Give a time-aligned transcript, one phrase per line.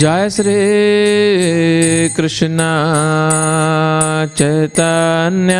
[0.00, 0.52] जय Shri
[2.16, 2.66] Krishna
[4.38, 5.56] Chaitanya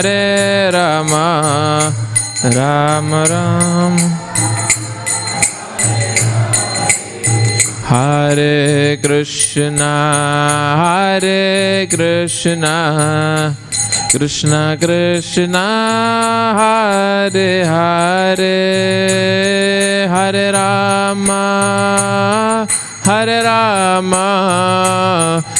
[0.00, 1.92] Hare Rama
[2.54, 3.96] Ram Ram.
[7.84, 9.92] Hare Krishna
[10.80, 13.54] Hare Krishna
[14.10, 15.66] Krishna Krishna
[16.56, 18.48] Hare Hare
[20.08, 21.44] Hare Rama
[23.04, 24.30] Hare Rama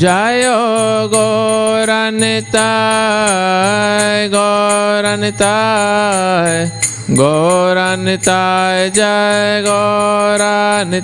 [0.00, 0.42] जय
[1.12, 2.28] गौरताय
[4.34, 6.54] गौरताय
[7.10, 11.00] गौरताय जय गौरताय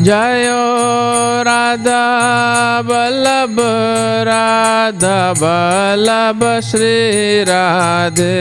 [0.00, 0.46] जय
[1.46, 2.02] राधा
[2.82, 3.56] बल्लभ
[4.28, 8.36] राधा बल्लभ श्री राधे।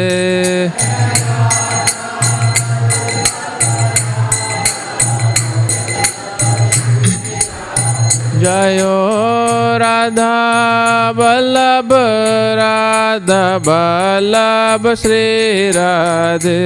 [8.45, 8.95] जयो,
[9.81, 10.33] राधा
[11.17, 11.89] बल्लभ
[12.59, 16.61] राधा बल्लभ, श्री राधे।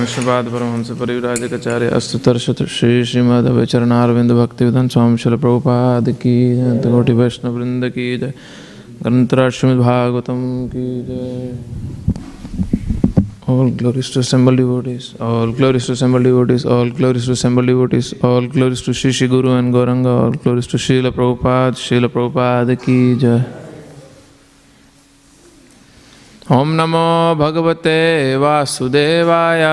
[0.01, 6.35] विष्णुपाद परमहंस परिविराजकाचार्य अस्तुतर्षत श्री श्रीमद चरणारविंद भक्ति विधान स्वामी शिल प्रभुपाद की
[6.85, 8.33] कोटि वैष्णव वृंद की जय
[9.03, 10.41] ग्रंथराज श्रीमद भागवतम
[10.73, 11.53] की जय
[13.51, 18.13] All glories to assembled devotees, all glories to assembled devotees, all glories to assembled devotees,
[18.23, 22.77] all glories to Shri Shri Guru and Gauranga, all glories to Srila Prabhupada, Srila Prabhupada
[22.85, 23.60] ki jai.
[26.51, 27.91] ओम नमो भगवते
[28.35, 29.63] वासुदेवाय।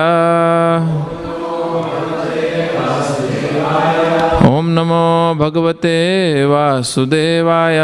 [4.47, 5.01] ओम नमो
[5.39, 5.95] भगवते
[6.45, 7.79] वासुदेवाय।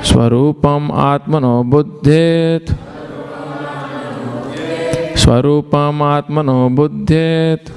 [0.03, 2.65] स्वरूपम आत्मनो बुद्धेत।
[5.17, 7.69] स्वरूपम आत्मनो बुद्धेत।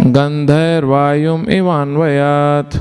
[0.00, 2.76] गन्धैर्वायुम् इवान्वयात्।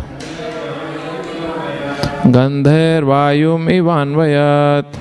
[2.27, 4.97] गन्धैर्वायुम् इवान्वयात्।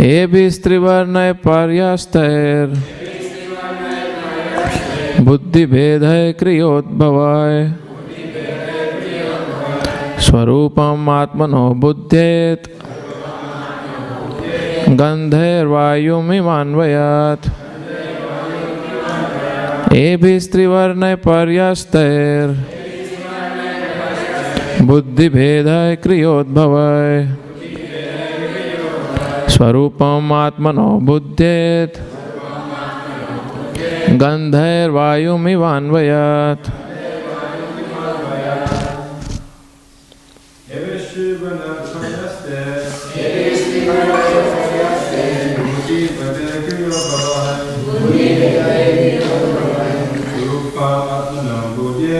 [0.00, 2.78] एभिस्त्रिवर्णय पर्यस्तैर्।
[5.20, 7.85] बुद्धिभेदय क्रियोद्भवाय।
[10.26, 10.78] स्वरूप
[11.10, 12.66] आत्मनो बुद्धेत्।
[15.00, 17.46] गन्धैर्वायुमिमान्वयात्
[24.82, 25.66] बुद्धि भेद
[26.02, 26.74] क्रियोद्भव
[29.48, 30.02] स्वरूप
[30.32, 31.98] आत्मनो बुद्धेत्।
[34.22, 36.85] गन्धैर्वायुमिवान्वयात्।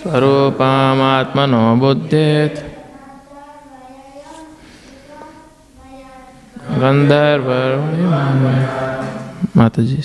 [0.00, 2.58] स्वरूपमात्मनो बुद्धेत्।
[6.82, 7.48] गंधर्व
[9.56, 10.00] माता जी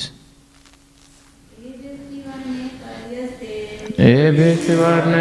[3.99, 4.13] ए
[4.79, 5.13] वर्ण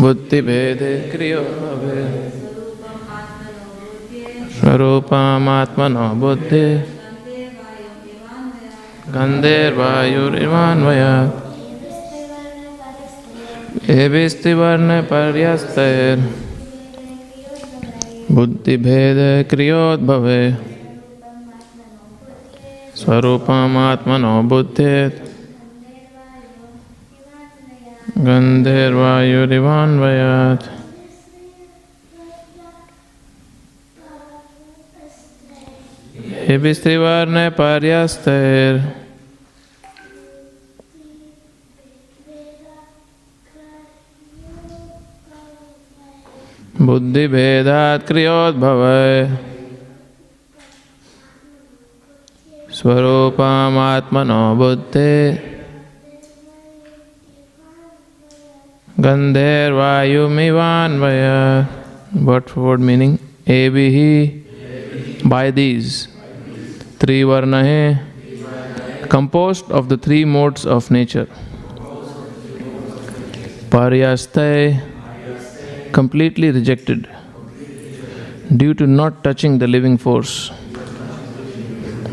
[0.00, 1.42] बुद्धिभेदे क्रियो
[4.58, 6.66] स्वरूपमात्मनो बुद्धि।
[9.14, 11.36] गन्धेर्वायुरिवान्वयात्
[13.90, 16.20] क्रियोद्भव
[18.34, 20.42] बुद्धिभेदक्रियोद्भवे।
[22.96, 25.18] स्वरूपमात्मनो बुद्धेत्।
[28.18, 30.77] गन्धेर्वायुरिवान्वयात्
[36.48, 37.44] Επιστριβάρνε
[53.78, 55.12] आत्मनो बुद्धि
[59.04, 61.24] गंधेर वायु मिवान गन्धेर्वायुमिवान्वय
[62.28, 63.16] वट वर्ड मीनिंग
[63.48, 64.12] ए बी ही
[65.26, 66.06] by these
[67.00, 67.80] three varnahe
[69.14, 71.28] composed of the three modes of nature
[73.72, 74.46] Paryaste
[75.92, 77.08] completely rejected
[78.60, 80.34] due to not touching the living force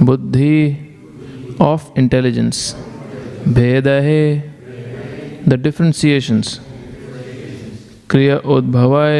[0.09, 0.57] buddhi
[1.71, 2.59] of intelligence
[3.57, 4.21] bhedahe
[5.51, 6.59] the differentiations
[8.13, 9.15] kriya udbhavai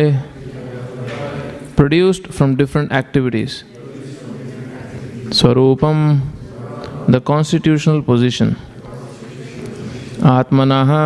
[1.80, 3.56] produced from different activities
[5.30, 6.22] swarupam
[7.08, 8.56] the constitutional position
[10.36, 11.04] atmanaha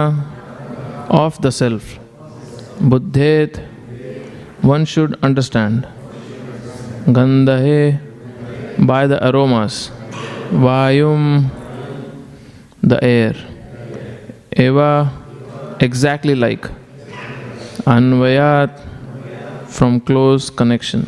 [1.09, 1.99] of the self
[2.91, 3.61] buddhet
[4.61, 5.87] one should understand
[7.19, 7.99] gandhahe
[8.91, 9.91] by the aromas
[10.65, 11.23] vayum
[12.83, 13.35] the air
[14.67, 14.91] eva
[15.79, 16.69] exactly like
[17.85, 18.71] anvayat
[19.67, 21.07] from close connection.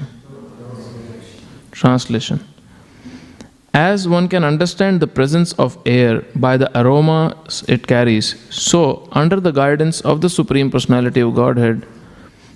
[1.72, 2.40] Translation
[3.74, 9.40] As one can understand the presence of air by the aromas it carries, so, under
[9.40, 11.86] the guidance of the Supreme Personality of Godhead,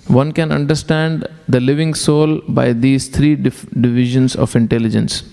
[0.08, 5.24] one can understand the living soul by these three divisions of intelligence.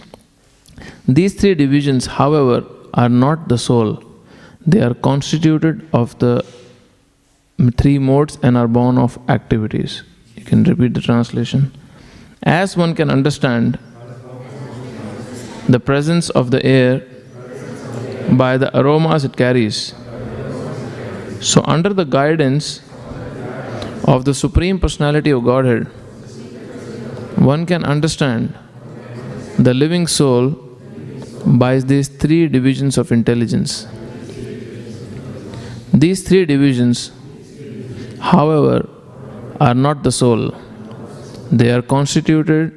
[1.08, 4.02] These three divisions, however, are not the soul.
[4.66, 6.46] They are constituted of the
[7.78, 10.04] three modes and are born of activities.
[10.36, 11.72] You can repeat the translation.
[12.44, 13.78] As one can understand
[15.67, 17.03] the presence of the air
[18.32, 19.93] by the aromas it carries,
[21.39, 22.82] so under the guidance
[24.05, 25.88] of the Supreme Personality of Godhead,
[27.38, 28.53] one can understand
[29.58, 30.51] the living soul
[31.46, 33.88] by these three divisions of intelligence.
[35.93, 37.12] These three divisions,
[38.20, 38.89] however,
[39.60, 40.53] are not the soul.
[41.51, 42.74] They are constituted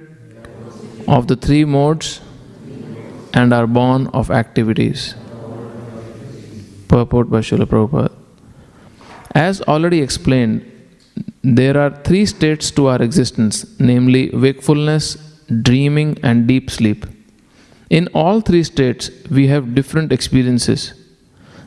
[1.08, 2.20] of the three modes
[3.36, 5.14] and are born of activities.
[6.88, 8.12] Purport by Srila Prabhupada.
[9.34, 10.72] As already explained,
[11.42, 15.16] there are three states to our existence, namely wakefulness,
[15.62, 17.04] dreaming, and deep sleep.
[17.90, 20.94] In all three states, we have different experiences.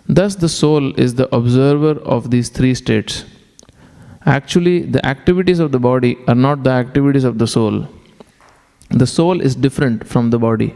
[0.07, 3.23] Thus, the soul is the observer of these three states.
[4.25, 7.87] Actually, the activities of the body are not the activities of the soul.
[8.89, 10.75] The soul is different from the body,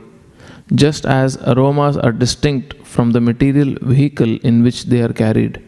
[0.75, 5.62] just as aromas are distinct from the material vehicle in which they are carried.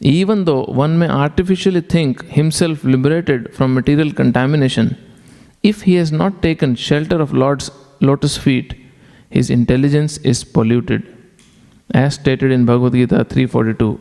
[0.00, 4.96] Even though one may artificially think himself liberated from material contamination,
[5.62, 8.74] if he has not taken shelter of Lord's lotus feet,
[9.29, 11.03] his intelligence is polluted.
[11.93, 13.99] As stated in Bhagavad Gita 342,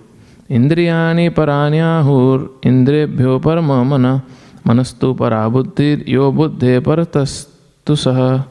[0.48, 4.22] Indriyani paranyahur indrebhyo paramamana
[4.64, 8.46] manastu parabuddir yo buddhe paratastu saha.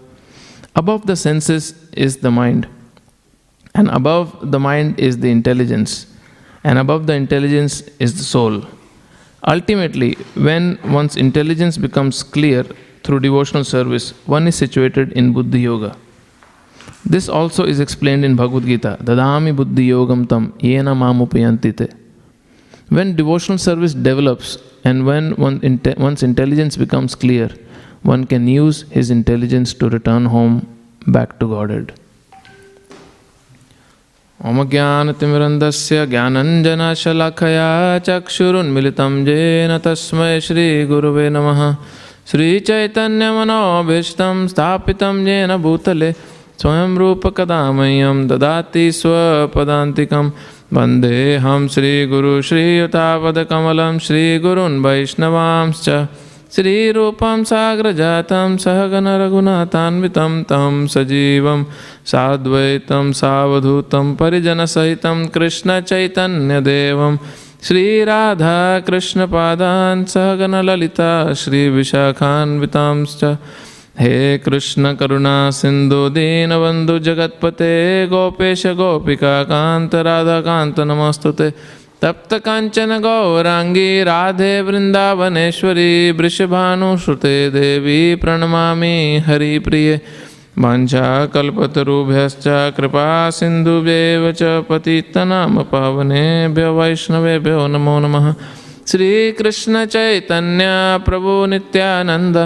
[0.76, 2.68] Above the senses is the mind,
[3.76, 6.08] and above the mind is the intelligence,
[6.66, 8.62] and above the intelligence is the soul.
[9.48, 12.64] Ultimately, when one's intelligence becomes clear
[13.04, 15.96] through devotional service, one is situated in Buddhi Yoga.
[17.12, 21.94] This also is explained in Bhagavad Gita, Dadami Buddhi Yogam Tam Yena Mamupayantite.
[22.89, 27.50] When devotional service develops and when one inte- one's intelligence becomes clear,
[28.04, 30.62] one can use his intelligence to return home
[31.08, 31.91] back to Godhead.
[34.46, 41.76] ओम ज्ञानतिमिरन्दस्य ज्ञानञ्जनशलाखया चक्षुरुन्मिलितं येन तस्मै श्रीगुरुवे नमः
[42.32, 50.28] श्रीचैतन्यमनोभीष्टं स्थापितं येन भूतले स्वयं रूपकदा मह्यं ददाति स्वपदान्तिकं
[50.76, 55.88] वन्देऽहं श्रीगुरु श्रीयुतापदकमलं श्रीगुरून् वैष्णवांश्च
[56.56, 61.62] श्रीरूपं साग्रजातं सहगणरघुनाथान्वितं तं सजीवं
[62.12, 67.15] साद्वैतं सावधूतं परिजनसहितं कृष्णचैतन्यदेवं
[67.68, 68.82] श्रीराधाकृष्णपादान्
[70.13, 73.22] सहगणललिता श्रीविशाखान्वितांश्च
[74.00, 76.98] हे कृष्ण करुणा सिंधु दीन बंधु
[78.10, 81.50] गोपेश गोपिका कांत राधा कांत नमस्तुते।
[82.02, 88.66] तप्त कांचन गौरांगी राधे वृंदावनेश्वरी वृषभानुश्रुते देवी प्रणमा
[89.28, 90.00] हरिप्रिय।
[90.58, 92.44] वाछा कल्पतरुभ्यश्च
[92.78, 98.32] कृपा सिंधुभ्येव च पतितनाम पावनेभ्यो वैष्णवेभ्यो नमो नमः।
[98.88, 100.66] श्रीकृष्णचैतन्य
[101.06, 102.38] प्रभु नित्यानन्द।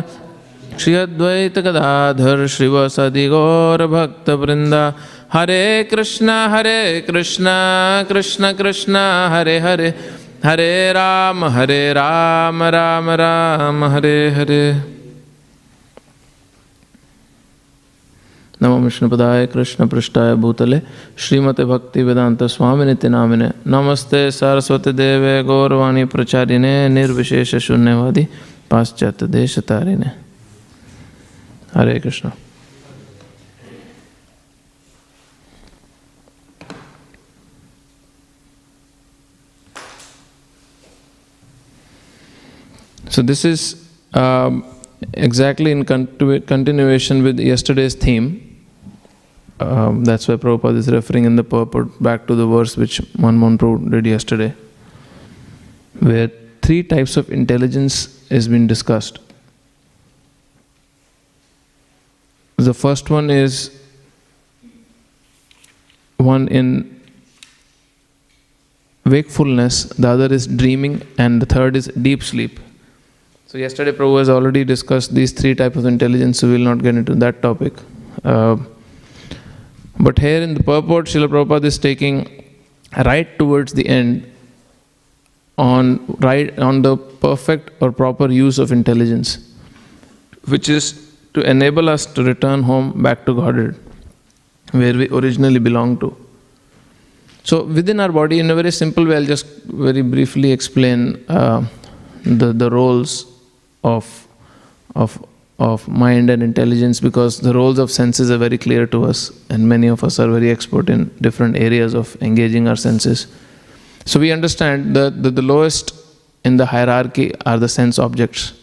[0.79, 2.45] श्री अद्वैत गदाधर
[5.33, 7.45] हरे कृष्ण हरे कृष्ण
[8.09, 8.95] कृष्ण कृष्ण,
[9.29, 9.89] हरे हरे।
[10.45, 14.71] हरे राम हरे राम राम राम, हरे हरे।
[18.61, 20.81] नमो विष्णुपदाय कृष्ण पृष्ठाय भूतले।
[21.17, 28.27] श्रीमते भक्ति वेदांत स्वामी नित्य नामिने नमस्ते सरस्वती देवे, गौरवाणी प्रचारिणे, निर्विशेष शून्यवादी,
[28.71, 30.28] पाश्चात्य देश तारिणे
[31.73, 32.33] Hare Krishna.
[43.09, 44.63] So this is um,
[45.13, 48.45] exactly in continu- continuation with yesterday's theme.
[49.59, 53.57] Um, that's why Prabhupada is referring in the purport back to the verse which Manmohan
[53.57, 54.53] Prabhu did yesterday,
[55.99, 59.19] where three types of intelligence is being discussed.
[62.59, 63.71] The first one is
[66.17, 67.01] one in
[69.05, 72.59] wakefulness, the other is dreaming, and the third is deep sleep.
[73.47, 76.83] So yesterday Prabhu has already discussed these three types of intelligence, so we will not
[76.83, 77.71] get into that topic.
[78.25, 78.57] Uh,
[79.97, 82.43] but here in the purport, Srila Prabhupada is taking
[83.05, 84.29] right towards the end
[85.57, 89.37] on right on the perfect or proper use of intelligence,
[90.45, 93.75] which is to enable us to return home back to Godhead,
[94.71, 96.15] where we originally belong to.
[97.43, 101.65] So within our body, in a very simple way, I'll just very briefly explain uh,
[102.23, 103.25] the the roles
[103.83, 104.27] of
[104.95, 105.23] of
[105.59, 109.67] of mind and intelligence because the roles of senses are very clear to us, and
[109.67, 113.27] many of us are very expert in different areas of engaging our senses.
[114.05, 115.93] So we understand that the, the lowest
[116.45, 118.53] in the hierarchy are the sense objects.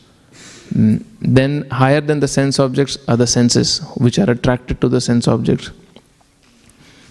[0.75, 5.01] Mm, Then higher than the sense objects are the senses, which are attracted to the
[5.01, 5.71] sense objects.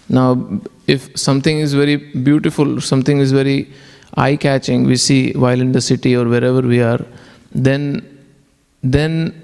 [0.10, 3.72] Now, if something is very beautiful, something is very
[4.16, 7.04] eye catching, we see while in the city or wherever we are,
[7.54, 8.04] then,
[8.84, 9.42] then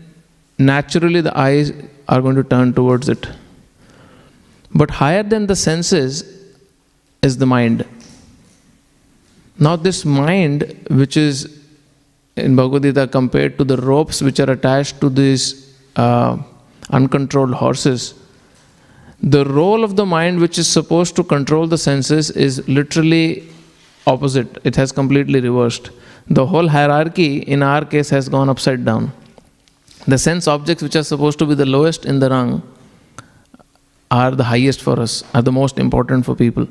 [0.58, 1.74] naturally the eyes
[2.08, 3.28] are going to turn towards it.
[4.74, 6.24] But higher than the senses
[7.22, 7.86] is the mind.
[9.60, 11.61] Now, this mind, which is
[12.42, 16.38] in Bhagavad Gita compared to the ropes which are attached to these uh,
[16.90, 18.14] uncontrolled horses,
[19.24, 23.48] the role of the mind, which is supposed to control the senses, is literally
[24.08, 24.58] opposite.
[24.64, 25.92] It has completely reversed.
[26.28, 29.12] The whole hierarchy, in our case, has gone upside down.
[30.08, 32.64] The sense objects, which are supposed to be the lowest in the rung,
[34.10, 36.68] are the highest for us, are the most important for people.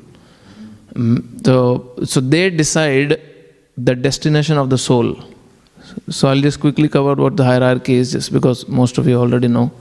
[0.93, 1.55] Mm, So,
[2.03, 3.21] so they decide
[3.77, 5.15] the destination of the soul.
[6.09, 9.47] So I'll just quickly cover what the hierarchy is, just because most of you already
[9.47, 9.71] know.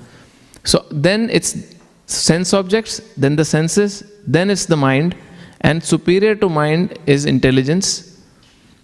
[0.64, 1.74] So then it's
[2.06, 5.16] sense objects, then the senses, then it's the mind,
[5.62, 8.20] and superior to mind is intelligence,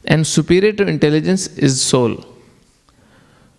[0.05, 2.17] and superior to intelligence is soul.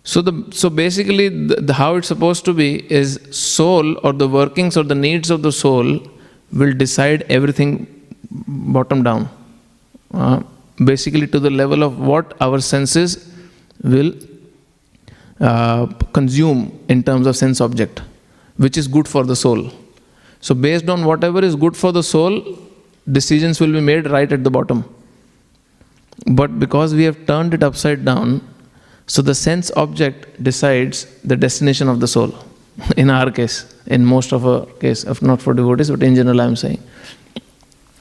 [0.04, 4.28] So the so basically the, the how it's supposed to be is soul or the
[4.28, 6.00] workings or the needs of the soul
[6.52, 7.86] will decide everything
[8.30, 9.28] bottom down.
[10.14, 10.42] Uh,
[10.84, 13.34] basically to the level of what our senses
[13.82, 14.12] will
[15.40, 18.02] uh, consume in terms of sense object,
[18.56, 19.70] which is good for the soul.
[20.40, 22.58] So based on whatever is good for the soul,
[23.10, 24.84] decisions will be made right at the bottom.
[26.26, 28.46] But because we have turned it upside down,
[29.06, 32.34] so the sense object decides the destination of the soul.
[32.96, 36.40] In our case, in most of our case, if not for devotees, but in general,
[36.40, 36.80] I am saying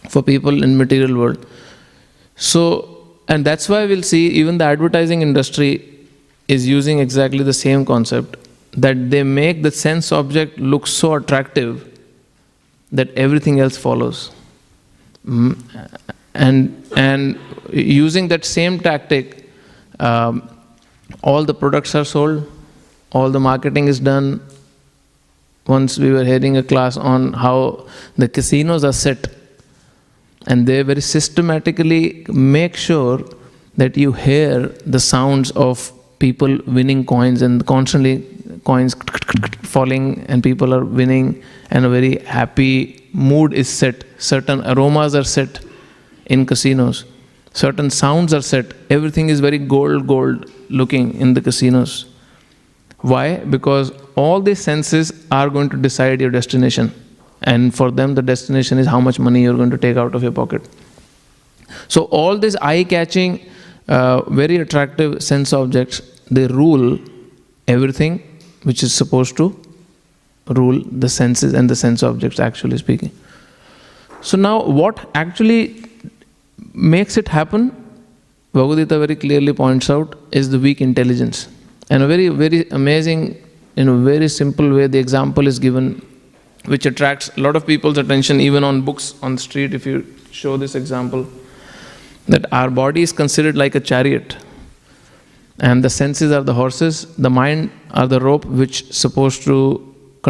[0.09, 1.45] for people in material world.
[2.35, 2.96] So,
[3.27, 5.83] and that's why we'll see even the advertising industry
[6.47, 8.37] is using exactly the same concept
[8.73, 11.83] that they make the sense object look so attractive
[12.91, 14.31] that everything else follows.
[15.25, 15.57] Mm,
[16.33, 17.39] And and
[17.73, 19.49] using that same tactic,
[19.99, 20.47] um,
[21.23, 22.45] all the products are sold,
[23.11, 24.39] all the marketing is done.
[25.65, 27.87] Once we were hearing a class on how
[28.17, 29.27] the casinos are set,
[30.47, 33.19] and they very systematically make sure
[33.75, 38.15] that you hear the sounds of people winning coins and constantly
[38.63, 38.95] coins
[39.73, 41.27] falling and people are winning
[41.69, 44.03] and a very happy mood is set.
[44.17, 45.60] Certain aromas are set
[46.25, 47.03] in casinos.
[47.53, 48.73] Certain sounds are set.
[48.89, 52.05] Everything is very gold gold looking in the casinos.
[53.01, 53.38] Why?
[53.38, 56.93] Because all these senses are going to decide your destination
[57.53, 60.23] and for them the destination is how much money you're going to take out of
[60.23, 60.67] your pocket.
[61.88, 63.39] So all these eye catching
[63.88, 66.99] uh, very attractive sense objects they rule
[67.67, 68.19] everything
[68.63, 69.47] which is supposed to
[70.60, 73.12] rule the senses and the sense objects actually speaking.
[74.21, 75.62] So now what actually
[76.73, 77.71] makes it happen
[78.53, 81.47] Bhagavad Gita very clearly points out is the weak intelligence.
[81.89, 83.21] And a very very amazing
[83.75, 86.01] in a very simple way the example is given
[86.73, 90.06] which attracts a lot of people's attention even on books on the street if you
[90.32, 91.25] show this example
[92.27, 94.38] that our body is considered like a chariot
[95.60, 99.58] and the senses are the horses the mind are the rope which supposed to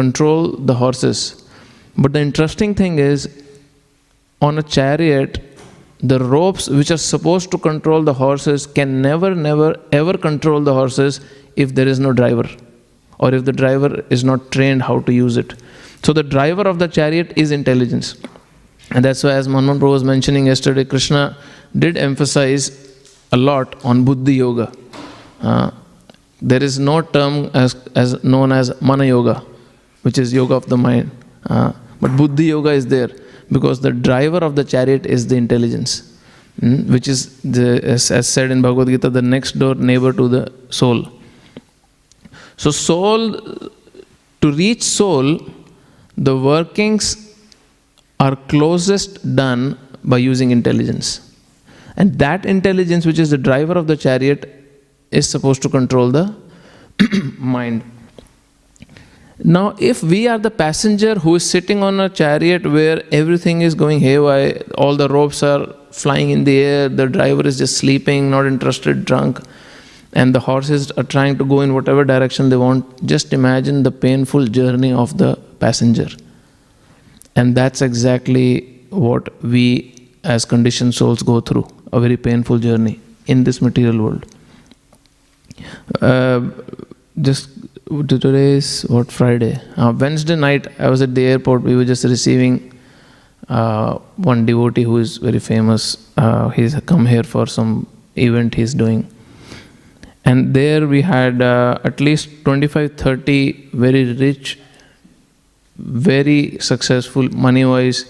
[0.00, 1.20] control the horses
[1.96, 3.28] but the interesting thing is
[4.40, 5.44] on a chariot
[6.00, 10.72] the ropes which are supposed to control the horses can never, never, ever control the
[10.72, 11.20] horses
[11.56, 12.48] if there is no driver
[13.18, 15.54] or if the driver is not trained how to use it.
[16.02, 18.16] So the driver of the chariot is intelligence.
[18.90, 21.36] And that's why, as Manman Prabhu was mentioning yesterday, Krishna
[21.78, 22.70] did emphasize
[23.32, 24.72] a lot on Buddhi Yoga.
[25.42, 25.70] Uh,
[26.40, 29.44] there is no term as, as known as Mana Yoga,
[30.02, 31.10] which is yoga of the mind.
[31.46, 33.10] Uh, but Buddhi Yoga is there
[33.50, 36.16] because the driver of the chariot is the intelligence,
[36.60, 40.28] mm, which is, the, as, as said in Bhagavad Gita, the next door neighbor to
[40.28, 41.08] the soul.
[42.56, 43.40] So, soul,
[44.40, 45.40] to reach soul,
[46.18, 47.06] the workings
[48.18, 51.08] are closest done by using intelligence.
[51.96, 54.54] And that intelligence, which is the driver of the chariot,
[55.10, 56.34] is supposed to control the
[57.38, 57.82] mind.
[59.42, 63.74] Now, if we are the passenger who is sitting on a chariot where everything is
[63.74, 68.30] going haywire, all the ropes are flying in the air, the driver is just sleeping,
[68.30, 69.40] not interested, drunk,
[70.12, 73.90] and the horses are trying to go in whatever direction they want, just imagine the
[73.90, 76.08] painful journey of the passenger.
[77.36, 79.94] And that's exactly what we
[80.24, 84.26] as conditioned souls go through a very painful journey in this material world.
[86.00, 86.40] Uh,
[87.20, 87.50] just
[88.08, 89.60] today is what Friday?
[89.76, 91.62] Uh, Wednesday night, I was at the airport.
[91.62, 92.78] We were just receiving
[93.48, 96.10] uh, one devotee who is very famous.
[96.16, 99.08] Uh, he's come here for some event he's doing.
[100.28, 104.58] And there we had uh, at least 25 30 very rich,
[105.78, 108.04] very successful, money wise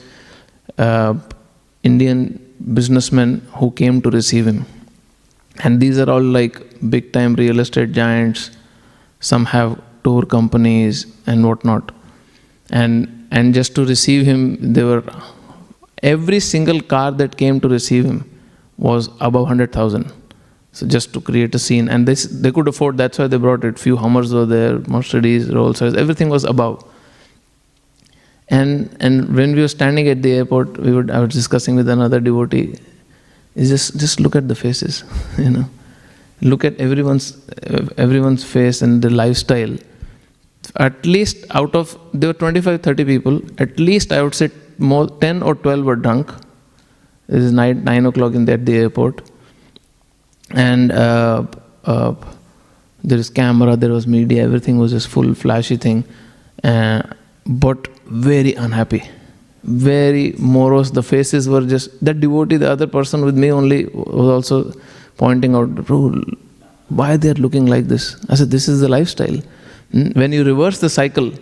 [0.78, 1.14] uh,
[1.84, 2.20] Indian
[2.74, 4.66] businessmen who came to receive him.
[5.62, 6.58] And these are all like
[6.90, 8.50] big time real estate giants.
[9.20, 11.92] Some have tour companies and whatnot.
[12.70, 15.04] And and just to receive him they were
[16.02, 18.24] every single car that came to receive him
[18.76, 20.12] was above 100000
[20.78, 21.88] so just to create a scene.
[21.88, 23.78] And this they could afford that's why they brought it.
[23.78, 26.84] Few hummers were there mercedes rolls royce everything was above.
[28.48, 31.88] And and when we were standing at the airport we would i was discussing with
[31.94, 32.66] another devotee
[33.54, 35.02] is just just look at the faces
[35.38, 35.68] you know.
[36.40, 37.28] Look at everyone's
[38.06, 39.72] everyone's face and the lifestyle.
[40.76, 44.48] At least out of there were 25 30 people at least i would say
[44.90, 46.30] more 10 or 12 were drunk.
[47.26, 49.22] This is night 9 o'clock in the, at the airport
[50.52, 51.44] and uh,
[51.84, 52.14] uh,
[53.04, 56.04] there is camera there was media everything was just full flashy thing
[56.64, 57.02] uh,
[57.46, 59.02] but very unhappy
[59.62, 64.28] very morose the faces were just that devotee the other person with me only was
[64.36, 64.72] also
[65.18, 66.18] pointing out, rule
[66.88, 68.16] why they are looking like this?
[68.28, 69.38] I said, this is the lifestyle.
[69.92, 70.10] Hmm?
[70.12, 71.32] When you reverse the cycle,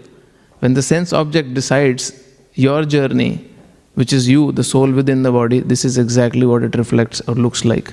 [0.58, 2.12] when the sense object decides
[2.54, 3.48] your journey,
[3.94, 7.34] which is you, the soul within the body, this is exactly what it reflects or
[7.34, 7.92] looks like.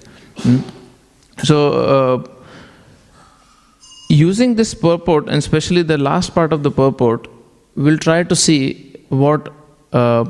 [1.44, 1.58] So,
[1.96, 2.24] uh,
[4.10, 7.28] using this purport, and especially the last part of the purport,
[7.76, 9.52] we'll try to see what
[9.92, 10.26] uh,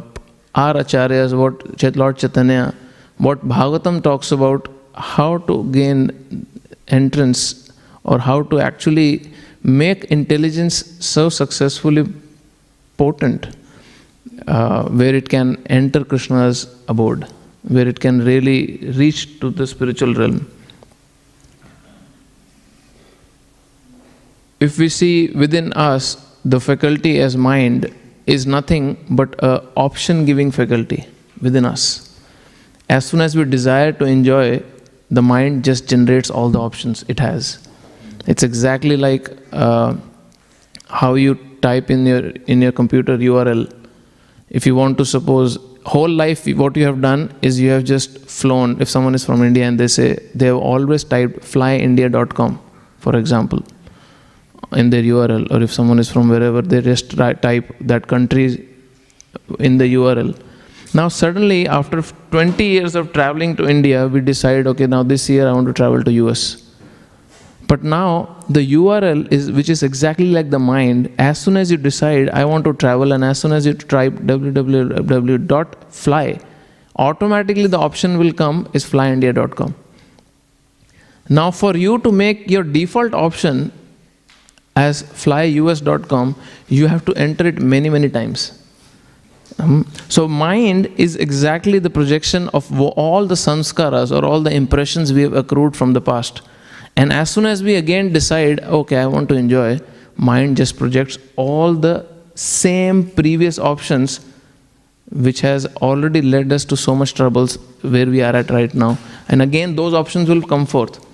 [0.56, 2.74] our acharyas, what Lord Chaitanya,
[3.18, 6.46] what Bhagavatam talks about how to gain
[6.88, 7.72] entrance
[8.04, 9.32] or how to actually
[9.64, 12.06] make intelligence so successfully
[12.98, 13.48] potent
[14.48, 17.28] uh, where it can enter Krishna's abode,
[17.64, 20.46] where it can really reach to the spiritual realm.
[24.66, 26.06] If we see within us
[26.46, 27.94] the faculty as mind
[28.26, 31.06] is nothing but a option giving faculty
[31.42, 31.84] within us.
[32.90, 34.64] As soon as we desire to enjoy
[35.12, 37.68] the mind just generates all the options it has.
[38.26, 39.96] It's exactly like uh,
[40.88, 42.24] how you type in your
[42.56, 43.68] in your computer URL.
[44.50, 48.18] If you want to suppose whole life what you have done is you have just
[48.40, 48.82] flown.
[48.82, 52.60] If someone is from India and they say they have always typed flyindia.com,
[53.00, 53.64] for example,
[54.72, 58.68] in their URL, or if someone is from wherever they just type that country
[59.60, 60.38] in the URL
[60.96, 65.48] now, suddenly, after 20 years of traveling to India, we decide, okay, now this year
[65.48, 66.60] I want to travel to US.
[67.68, 71.12] But now the URL is which is exactly like the mind.
[71.18, 74.14] As soon as you decide I want to travel, and as soon as you type
[74.34, 75.60] www.fly,
[76.98, 79.74] automatically the option will come is flyindia.com.
[81.30, 83.72] Now, for you to make your default option
[84.76, 86.36] as flyus.com,
[86.68, 88.60] you have to enter it many many times.
[89.60, 95.14] Um, so, mind is exactly the projection of all the samskaras or all the impressions
[95.14, 96.42] we have accrued from the past.
[96.96, 99.80] And as soon as we again decide, okay, I want to enjoy,
[100.16, 102.06] mind just projects all the
[102.36, 104.20] same previous options
[105.12, 108.98] which has already led us to so much troubles where we are at right now.
[109.30, 111.06] And again, those options will come forth.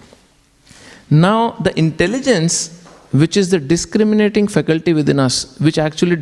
[1.10, 2.79] Now, the intelligence,
[3.12, 6.18] which is the discriminating faculty within us, which actually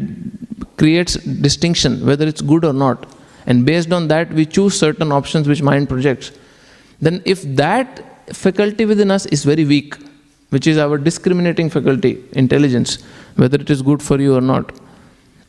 [0.78, 3.06] creates distinction, whether it's good or not,
[3.46, 6.32] and based on that, we choose certain options which mind projects.
[7.02, 8.04] Then, if that
[8.36, 9.96] faculty within us is very weak,
[10.50, 13.02] which is our discriminating faculty, intelligence,
[13.36, 14.74] whether it is good for you or not,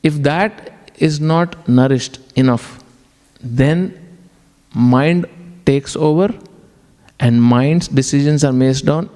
[0.03, 2.83] if that is not nourished enough,
[3.41, 4.19] then
[4.75, 5.27] mind
[5.67, 6.33] takes over
[7.21, 9.11] and mind's decisions are based on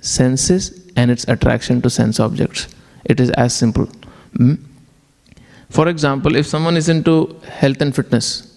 [0.00, 2.68] senses and its attraction to sense objects.
[3.04, 3.88] It is as simple.
[4.36, 4.58] Mm?
[5.70, 8.50] For example, if someone is into health and fitness,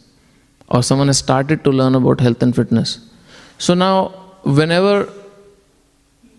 [0.70, 3.00] or someone has started to learn about health and fitness,
[3.58, 4.10] so now
[4.44, 5.12] whenever,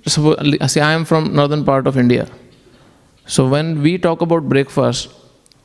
[0.07, 2.29] say I am from northern part of India,
[3.27, 5.09] so when we talk about breakfast,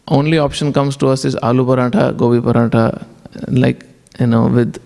[0.07, 3.05] only option comes to us is aloo paratha, gobi paratha,
[3.47, 3.85] like
[4.19, 4.81] you know with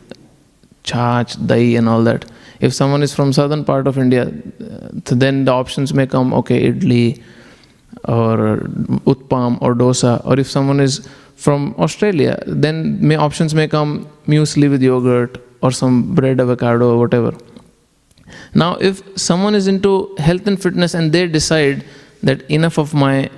[0.83, 2.25] chaach, dahi, and all that.
[2.59, 4.31] If someone is from southern part of India,
[5.05, 7.21] then the options may come okay idli
[8.05, 8.57] or
[9.05, 10.25] utpam or dosa.
[10.25, 15.71] Or if someone is from Australia, then may options may come muesli with yogurt or
[15.71, 17.33] some bread avocado or whatever.
[18.53, 21.85] Now, if someone is into health and fitness and they decide
[22.23, 23.29] that enough of my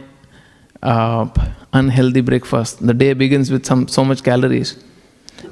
[0.82, 1.27] uh,
[1.73, 4.84] unhealthy breakfast, the day begins with some so much calories.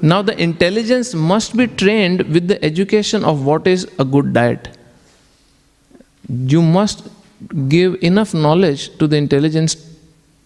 [0.02, 4.76] Now, the intelligence must be trained with the education of what is a good diet.
[6.28, 7.08] You must
[7.68, 9.76] give enough knowledge to the intelligence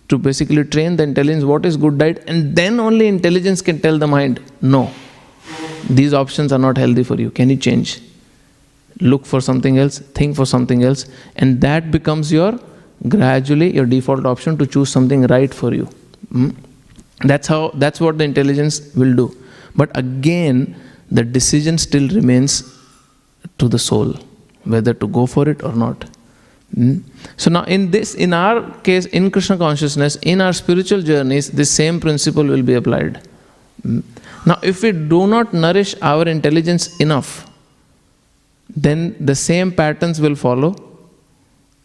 [0.09, 3.99] to basically train the intelligence what is good diet, and then only intelligence can tell
[3.99, 4.91] the mind, no,
[5.89, 7.31] these options are not healthy for you.
[7.31, 8.01] Can you change?
[9.01, 12.59] Look for something else, think for something else, and that becomes your
[13.09, 15.89] gradually your default option to choose something right for you.
[16.33, 16.55] Mm?
[17.25, 19.37] That's how that's what the intelligence will do.
[19.75, 20.77] But again,
[21.11, 22.79] the decision still remains
[23.59, 24.15] to the soul,
[24.65, 26.05] whether to go for it or not.
[26.77, 27.03] Mm?
[27.37, 31.71] So now in this, in our case, in Krishna consciousness, in our spiritual journeys, this
[31.71, 33.21] same principle will be applied.
[33.87, 34.03] Mm?
[34.45, 37.49] Now, if we do not nourish our intelligence enough,
[38.75, 40.75] then the same patterns will follow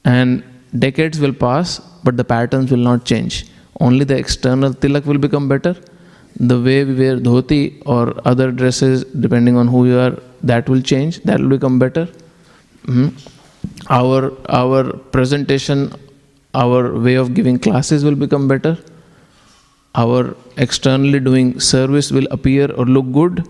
[0.06, 0.44] and
[0.78, 3.46] decades will pass, but the patterns will not change.
[3.80, 5.76] Only the external tilak will become better.
[6.40, 10.82] The way we wear dhoti or other dresses, depending on who you are, that will
[10.82, 11.22] change.
[11.24, 12.08] That will become better.
[12.88, 13.14] Mhm.
[13.90, 14.84] Our our
[15.16, 15.92] presentation,
[16.54, 18.78] our way of giving classes will become better.
[19.96, 23.44] Our externally doing service will appear or look good,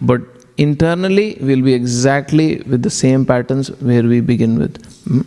[0.00, 0.20] but
[0.58, 4.78] internally we'll be exactly with the same patterns where we begin with.
[5.08, 5.24] Mhm.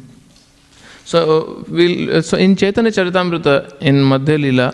[1.11, 4.73] So, we'll, so in Chaitanya Charitamrita, in Madhya Lila,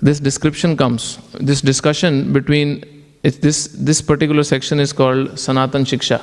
[0.00, 2.84] this description comes, this discussion between,
[3.24, 6.20] it's this, this particular section is called Sanatan Shiksha,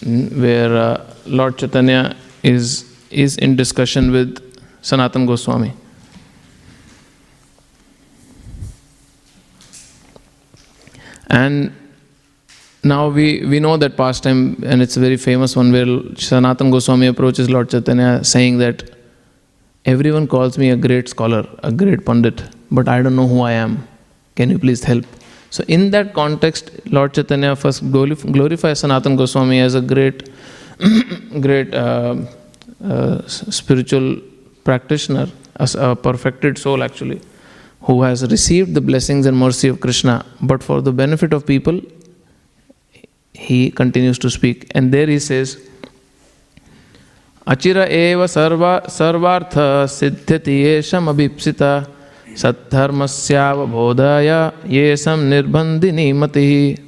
[0.00, 5.72] mm, where uh, Lord Chaitanya is, is in discussion with Sanatan Goswami.
[11.28, 11.72] And
[12.84, 17.06] now we, we know that pastime, and it's a very famous one where Sanatan Goswami
[17.06, 18.90] approaches Lord Chaitanya saying that
[19.84, 23.52] everyone calls me a great scholar, a great pandit, but I don't know who I
[23.52, 23.86] am.
[24.34, 25.04] Can you please help?
[25.50, 30.30] So, in that context, Lord Chaitanya first glorif- glorifies Sanatan Goswami as a great,
[31.40, 32.16] great uh,
[32.82, 34.16] uh, spiritual
[34.64, 37.20] practitioner, as a perfected soul actually,
[37.82, 41.80] who has received the blessings and mercy of Krishna, but for the benefit of people,
[43.34, 44.70] he continues to speak.
[44.74, 45.56] And there he says,
[47.46, 51.88] Achira eva sarva sarvartha siddhyati yesham abhipsita
[54.64, 56.78] yesam nirbandhini mati.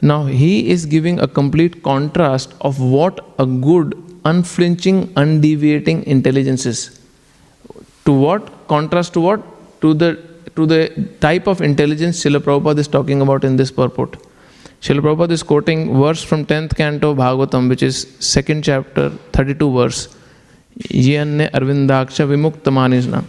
[0.00, 3.94] Now he is giving a complete contrast of what a good,
[4.24, 6.98] unflinching, undeviating intelligence is.
[8.06, 8.66] To what?
[8.68, 9.80] Contrast to what?
[9.82, 10.18] To the
[10.56, 14.16] to the type of intelligence Srila Prabhupada is talking about in this purport.
[14.82, 20.08] Srila Prabhupada is quoting verse from 10th canto Bhagavatam, which is second chapter, 32 verse.
[20.76, 23.24] Yenne arvindaksha vimukta manisna.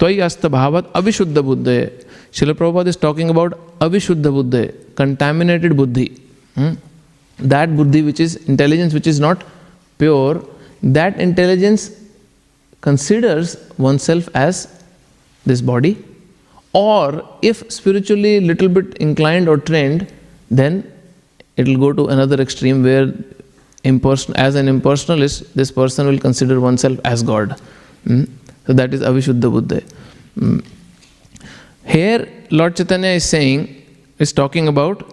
[0.00, 2.04] Tvai asta bhavat avishuddha buddhe.
[2.32, 6.20] Srila Prabhupada is talking about avishuddha buddhe, contaminated buddhi.
[6.56, 6.72] Hmm?
[7.38, 9.44] That buddhi which is intelligence which is not
[9.98, 10.44] pure,
[10.82, 11.92] that intelligence
[12.80, 14.82] considers oneself as
[15.44, 16.04] this body,
[16.72, 20.12] or if spiritually little bit inclined or trained,
[20.50, 20.92] then
[21.56, 23.06] it will go to another extreme where
[23.84, 27.60] imperson- as an impersonalist, this person will consider oneself as God.
[28.06, 28.28] Mm?
[28.66, 29.82] So that is Avishuddha Buddha.
[30.38, 30.64] Mm.
[31.84, 33.82] Here, Lord Chaitanya is saying,
[34.18, 35.12] is talking about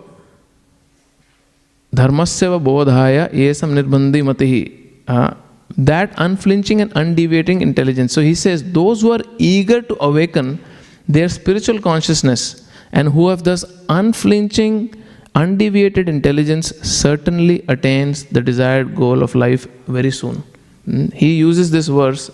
[1.94, 4.80] dharmasyava bodhaya yesam nirbandhi matihi.
[5.08, 5.36] Uh,
[5.78, 8.14] that unflinching and undeviating intelligence.
[8.14, 10.64] So he says, those who are eager to awaken
[11.08, 14.94] their spiritual consciousness and who have thus unflinching,
[15.36, 20.44] undeviated intelligence certainly attains the desired goal of life very soon.
[20.88, 22.30] Mm, He uses this verse,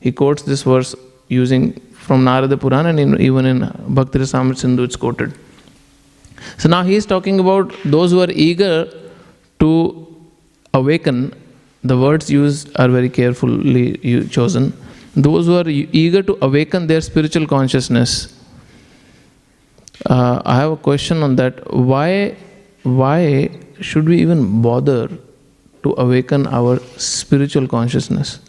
[0.00, 0.94] he quotes this verse
[1.28, 5.32] using from Narada Purana and in, even in Bhakti Rasamrita Sindhu it's quoted.
[6.58, 8.92] So now he is talking about those who are eager
[9.60, 10.06] to
[10.74, 11.34] awaken.
[11.84, 14.72] The words used are very carefully chosen.
[15.14, 18.36] Those who are eager to awaken their spiritual consciousness.
[20.06, 21.72] Uh, I have a question on that.
[21.72, 22.36] Why,
[22.82, 23.50] why
[23.80, 25.08] should we even bother
[25.82, 28.40] to awaken our spiritual consciousness?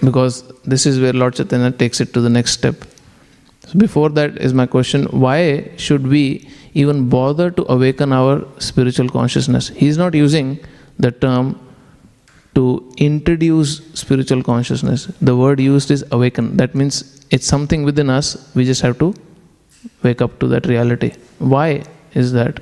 [0.00, 2.76] Because this is where Lord Chaitanya takes it to the next step.
[3.66, 9.08] So before that is my question why should we even bother to awaken our spiritual
[9.08, 9.68] consciousness?
[9.68, 10.58] He is not using
[10.98, 11.60] the term
[12.54, 15.06] to introduce spiritual consciousness.
[15.20, 16.56] The word used is awaken.
[16.56, 19.14] That means it's something within us, we just have to
[20.02, 21.12] wake up to that reality.
[21.38, 21.84] Why
[22.14, 22.60] is that?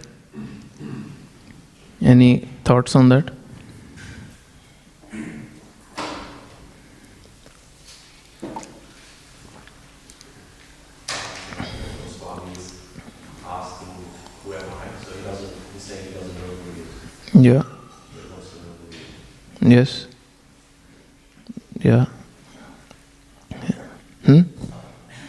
[2.00, 3.30] Any thoughts on that?
[17.34, 17.62] Yeah.
[19.60, 20.06] Yes.
[21.80, 22.06] Yeah.
[24.24, 24.40] Hmm?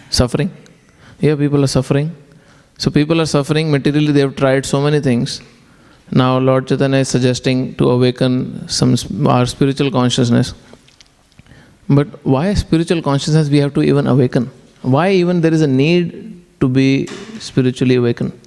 [0.10, 0.52] Suffering.
[1.20, 2.16] Yeah, people are suffering.
[2.78, 5.42] So people are suffering materially, they have tried so many things.
[6.12, 8.96] Now Lord Chaitanya is suggesting to awaken some
[9.28, 10.54] our spiritual consciousness.
[11.90, 14.52] But why spiritual consciousness we have to even awaken?
[14.82, 17.08] Why even there is a need to be
[17.40, 18.40] spiritually awakened?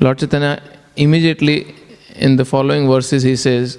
[0.00, 0.62] Lord Chaitanya
[0.96, 1.74] immediately
[2.14, 3.78] in the following verses he says,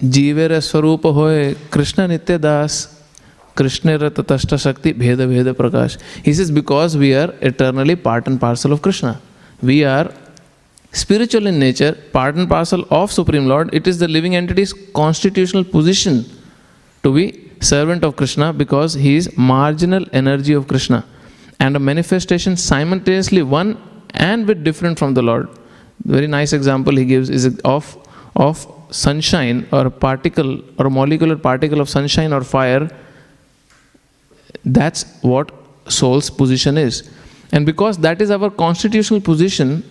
[0.00, 3.02] Jivera Swarupa hoye Krishna Nitya Das
[3.56, 6.00] Krishna Rata Tashta Shakti Bheda Bheda Prakash.
[6.24, 9.20] He says, because we are eternally part and parcel of Krishna.
[9.60, 10.12] We are
[10.92, 13.74] spiritual in nature, part and parcel of Supreme Lord.
[13.74, 16.24] It is the living entity's constitutional position
[17.02, 21.04] to be servant of Krishna because he is marginal energy of Krishna
[21.58, 23.76] and a manifestation simultaneously one
[24.14, 25.48] and bit different from the Lord.
[26.04, 27.98] Very nice example he gives is of
[28.36, 32.90] of sunshine or particle or molecular particle of sunshine or fire.
[34.64, 35.52] That's what
[35.88, 37.10] soul's position is.
[37.52, 39.84] And because that is our constitutional position,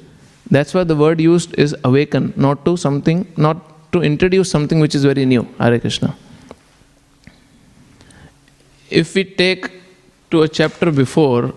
[0.50, 4.96] that's why the word used is awaken, not to something, not to introduce something which
[4.96, 5.48] is very new.
[5.60, 6.16] Hare Krishna.
[8.90, 9.72] If we take
[10.32, 11.54] to a chapter before,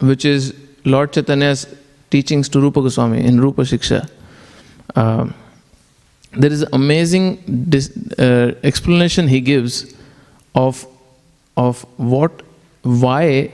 [0.00, 0.54] which is
[0.84, 1.66] Lord Chaitanya's
[2.10, 4.10] teachings to Rupa Goswami in Rupa Shiksha,
[4.96, 5.28] uh,
[6.36, 7.24] there is amazing
[8.18, 9.94] uh, explanation he gives
[10.54, 10.86] of
[11.56, 12.42] of what
[12.82, 13.50] why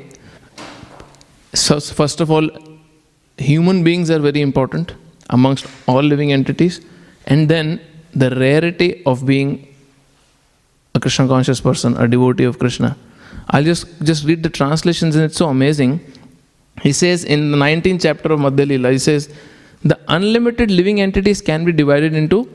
[1.53, 2.49] so first of all
[3.37, 4.95] human beings are very important
[5.31, 6.81] amongst all living entities
[7.27, 7.81] and then
[8.15, 9.67] the rarity of being
[10.95, 12.97] a krishna conscious person a devotee of krishna.
[13.51, 16.01] I'll just just read the translations and it's so amazing.
[16.83, 19.33] He says in the 19th chapter of madhya Lila, he says
[19.83, 22.49] the unlimited living entities can be divided into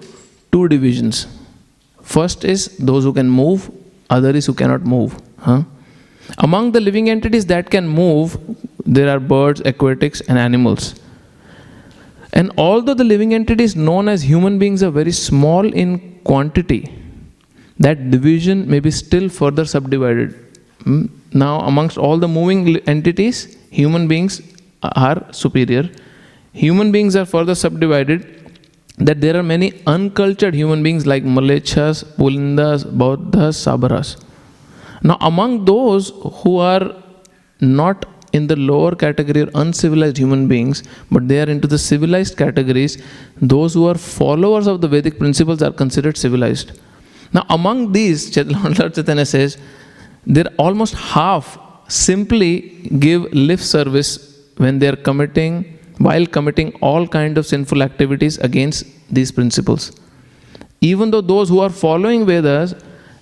[0.56, 1.28] two divisions.
[2.02, 3.70] First is those who can move
[4.10, 5.64] other is who cannot move huh?
[6.48, 8.38] among the living entities that can move
[8.86, 10.94] there are birds aquatics and animals.
[12.34, 16.82] And although the living entities known as human beings are very small in quantity
[17.80, 20.42] that division may be still further subdivided.
[20.84, 21.06] Hmm?
[21.42, 24.42] now amongst all the moving entities human beings
[24.84, 25.90] are superior.
[26.54, 28.45] Human beings are further subdivided
[28.98, 34.24] that there are many uncultured human beings like Malechas, Pulindas, Bauddhas, Sabaras.
[35.04, 36.12] Now, among those
[36.44, 36.96] who are
[37.60, 42.38] not in the lower category or uncivilized human beings, but they are into the civilized
[42.38, 43.02] categories,
[43.42, 46.80] those who are followers of the Vedic principles are considered civilized.
[47.34, 48.36] Now, among these,
[48.78, 49.58] Lord Chaitanya says,
[50.26, 57.38] there almost half simply give lip service when they are committing while committing all kind
[57.38, 59.98] of sinful activities against these principles.
[60.82, 62.76] Even though those who are following vedas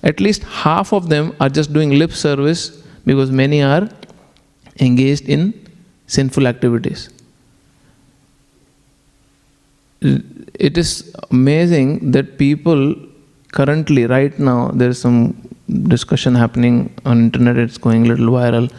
[0.03, 3.87] at least half of them are just doing lip service because many are
[4.79, 5.53] engaged in
[6.07, 7.09] sinful activities.
[10.01, 12.95] It is amazing that people
[13.53, 15.49] currently right now there's some
[15.87, 18.71] discussion happening on internet, it's going a little viral,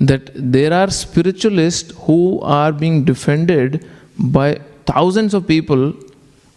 [0.00, 3.86] that there are spiritualists who are being defended
[4.18, 5.94] by thousands of people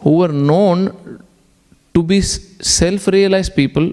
[0.00, 1.20] who were known
[1.94, 3.92] to be self realized people,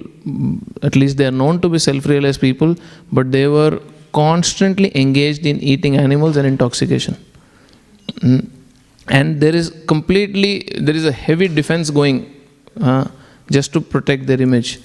[0.84, 2.76] at least they are known to be self realized people,
[3.12, 3.82] but they were
[4.14, 7.16] constantly engaged in eating animals and intoxication.
[8.20, 8.50] Mm.
[9.10, 12.34] And there is completely, there is a heavy defense going
[12.82, 13.08] uh,
[13.50, 14.80] just to protect their image.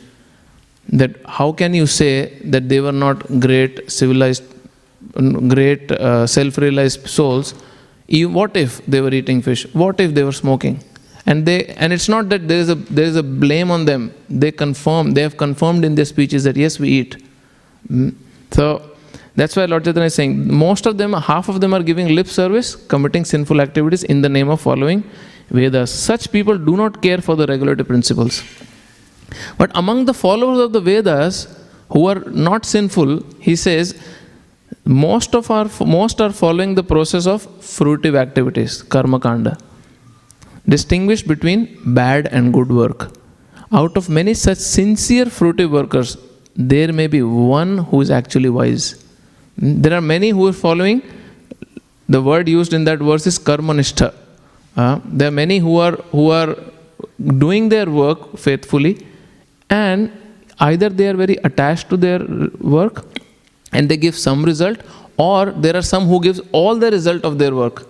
[0.88, 4.44] That how can you say that they were not great civilized,
[5.48, 7.54] great uh, self realized souls?
[8.08, 9.66] What if they were eating fish?
[9.74, 10.82] What if they were smoking?
[11.26, 14.12] and they and it's not that there is a there is a blame on them
[14.28, 17.22] they confirm they have confirmed in their speeches that yes we eat
[17.90, 18.14] Mm.
[18.56, 18.64] so
[19.34, 22.28] that's why lord chaitanya is saying most of them half of them are giving lip
[22.28, 25.00] service committing sinful activities in the name of following
[25.58, 28.36] vedas such people do not care for the regulative principles
[29.58, 31.36] but among the followers of the vedas
[31.94, 33.10] who are not sinful
[33.48, 33.94] he says
[34.84, 39.56] most of our most are following the process of fruitive activities karma kanda
[40.68, 43.10] distinguish between bad and good work.
[43.72, 46.16] Out of many such sincere fruitive workers,
[46.54, 49.04] there may be one who is actually wise.
[49.56, 51.02] There are many who are following.
[52.08, 54.14] The word used in that verse is karmanistha.
[54.76, 56.56] Uh, there are many who are who are
[57.38, 59.06] doing their work faithfully,
[59.70, 60.12] and
[60.60, 62.20] either they are very attached to their
[62.60, 63.04] work
[63.72, 64.78] and they give some result,
[65.16, 67.88] or there are some who gives all the result of their work.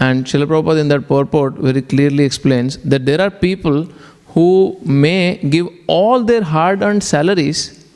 [0.00, 3.88] And Srila Prabhupada in that purport very clearly explains that there are people
[4.28, 7.86] who may give all their hard earned salaries,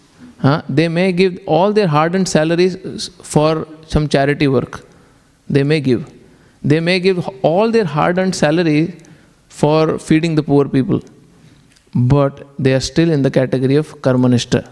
[0.40, 4.84] huh, they may give all their hard earned salaries for some charity work.
[5.50, 6.08] They may give.
[6.62, 8.98] They may give all their hard earned salary
[9.48, 11.00] for feeding the poor people.
[11.94, 14.68] But they are still in the category of karmanishta,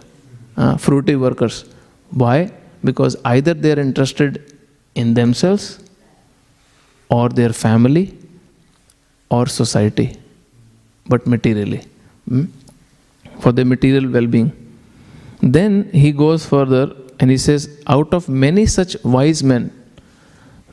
[0.57, 1.65] uh, fruity workers.
[2.11, 2.53] Why?
[2.85, 4.55] Because either they are interested
[4.95, 5.81] in themselves
[7.09, 8.17] or their family
[9.31, 10.17] or society,
[11.07, 11.83] but materially,
[12.29, 12.49] mm,
[13.41, 14.53] for their material well being.
[15.43, 19.73] Then he goes further and he says, out of many such wise men,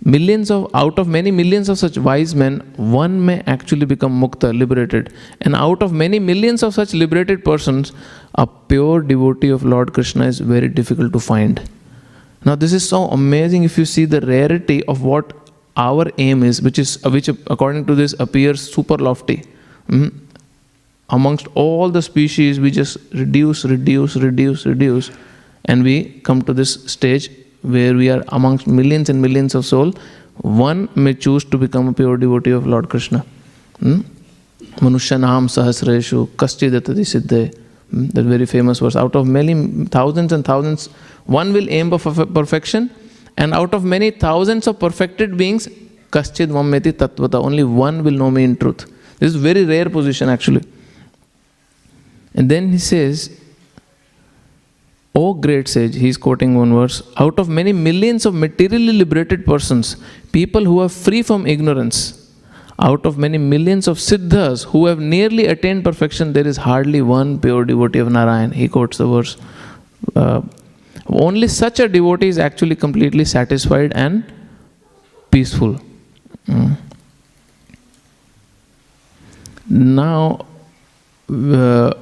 [0.05, 4.57] millions of out of many millions of such wise men one may actually become mukta
[4.57, 5.13] liberated.
[5.41, 7.93] And out of many millions of such liberated persons
[8.35, 11.61] a pure devotee of lord krishna is very difficult to find.
[12.45, 15.33] Now this is so amazing if you see the rarity of what
[15.77, 19.43] our aim is which is which according to this appears super lofty.
[19.89, 20.11] Mm.
[21.09, 25.11] amongst all the species we just reduce reduce reduce reduce
[25.65, 25.95] and we
[26.27, 27.29] come to this stage
[27.63, 29.95] where we are amongst millions and millions of souls,
[30.41, 33.25] one may choose to become a pure devotee of lord krishna
[33.81, 34.05] Mm.
[34.77, 37.53] Manushanam sahasreshu kaschidetati siddhe.
[37.91, 38.95] Hmm, That very famous verse.
[38.95, 40.87] Out of many thousands and thousands,
[41.25, 42.89] one will aim for perfection,
[43.37, 45.67] and out of many thousands of perfected beings,
[46.11, 47.43] kaschid mameti tatvata.
[47.43, 48.85] Only one will know me in truth.
[49.19, 50.63] This is very rare position actually.
[52.35, 53.29] And then he says,
[55.15, 59.45] O great sage, he is quoting one verse, out of many millions of materially liberated
[59.45, 59.95] persons,
[60.31, 62.31] people who are free from ignorance,
[62.79, 67.39] out of many millions of siddhas who have nearly attained perfection, there is hardly one
[67.39, 68.51] pure devotee of Narayan.
[68.51, 69.37] He quotes the verse.
[70.15, 70.41] Uh,
[71.07, 74.23] only such a devotee is actually completely satisfied and
[75.29, 75.79] peaceful.
[76.47, 76.77] Mm.
[79.69, 80.45] Now
[81.29, 81.93] uh,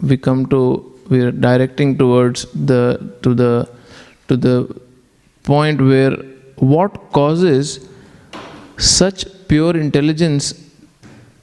[0.00, 2.82] we come to we are directing towards the
[3.22, 3.68] to the
[4.28, 4.56] to the
[5.42, 6.16] point where
[6.56, 7.88] what causes
[8.78, 10.46] such pure intelligence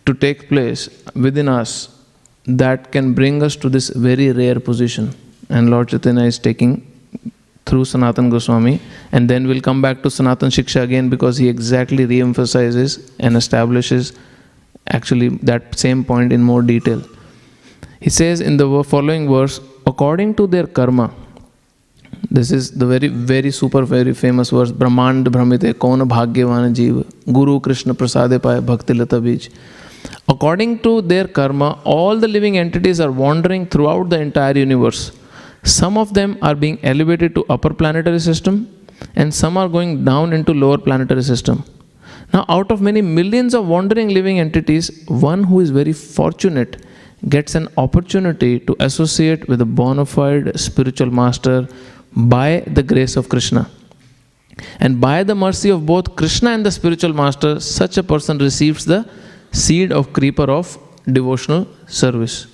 [0.05, 1.89] to take place within us
[2.45, 5.13] that can bring us to this very rare position.
[5.49, 6.73] And lord chaitanya is taking
[7.65, 8.79] through sanatan goswami
[9.11, 14.13] and then we'll come back to sanatan shiksha again because he exactly re-emphasizes and establishes
[14.87, 17.01] actually that same point in more detail
[18.05, 19.57] he says in the following verse
[19.91, 21.07] according to their karma
[22.37, 26.97] this is the very very super very famous verse brahmand brahmite kaun bhagyavan jeev
[27.37, 29.45] guru krishna prasade paye bhakti lata beej
[30.33, 35.01] according to their karma all the living entities are wandering throughout the entire universe.
[35.63, 38.55] Some of them are being elevated to upper planetary system
[39.15, 41.63] and some are going down into lower planetary system.
[42.33, 46.77] Now out of many millions of wandering living entities one who is very fortunate
[47.29, 51.67] gets an opportunity to associate with a bona fide spiritual master
[52.15, 53.69] by the grace of Krishna.
[54.79, 58.85] And by the mercy of both Krishna and the spiritual master, such a person receives
[58.85, 59.07] the
[59.51, 62.47] seed of creeper of devotional service.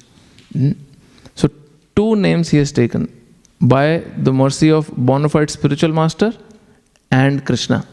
[0.53, 0.75] Mm.
[1.35, 1.49] So,
[1.95, 3.11] two names he has taken
[3.59, 6.33] by the mercy of bona fide spiritual master
[7.11, 7.85] and Krishna.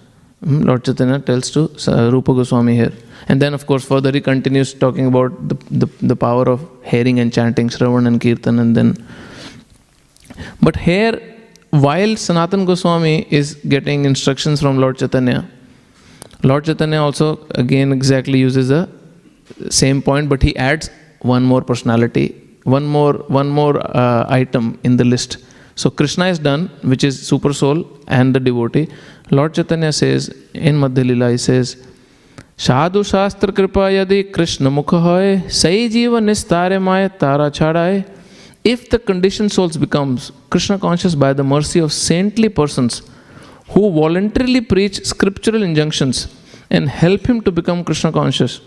[0.44, 1.70] Hmm, Lord Chaitanya tells to
[2.12, 2.92] Rupa Goswami here.
[3.28, 7.18] And then, of course, further he continues talking about the, the, the power of hearing
[7.20, 9.06] and chanting, Shravan and Kirtan, and then.
[10.60, 11.20] But here,
[11.70, 15.48] while Sanatan Goswami is getting instructions from Lord Chaitanya,
[16.42, 18.88] Lord Chaitanya also again exactly uses the
[19.70, 20.90] same point, but he adds
[21.20, 22.26] one more personality,
[22.64, 25.38] one more one more uh, item in the list.
[25.74, 28.88] So Krishna is done, which is super soul and the devotee.
[29.32, 31.76] Lord Chaitanya says in Madhya Lila says
[32.58, 38.02] साधु शास्त्र कृपा यदि कृष्ण मुख होए सही जीव निस्तारे माए तारा छाड़ाए
[38.66, 43.02] if the condition souls becomes Krishna conscious by the mercy of saintly persons
[43.76, 46.28] who voluntarily preach scriptural injunctions
[46.72, 48.60] and help him to become Krishna conscious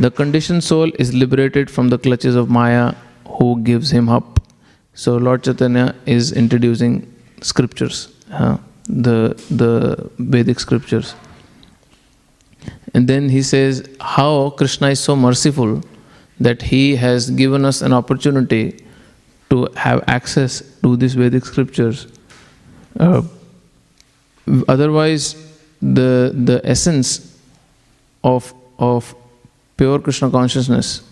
[0.00, 2.92] the condition soul is liberated from the clutches of Maya
[3.32, 4.34] who gives him up
[4.96, 7.00] so lord Chaitanya is introducing
[7.42, 8.58] scriptures हाँ
[8.90, 11.14] the the vedic scriptures
[12.94, 15.82] and then he says how Krishna is so merciful
[16.38, 18.84] that he has given us an opportunity
[19.50, 22.06] to have access to these Vedic scriptures.
[22.98, 23.22] Uh,
[24.68, 25.34] otherwise,
[25.82, 27.38] the, the essence
[28.24, 29.14] of, of
[29.76, 31.02] pure Krishna consciousness,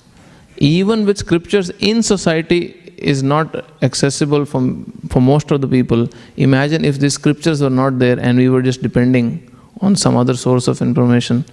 [0.57, 6.09] even with scriptures in society, is not accessible from, for most of the people.
[6.37, 10.35] Imagine if these scriptures were not there and we were just depending on some other
[10.35, 11.45] source of information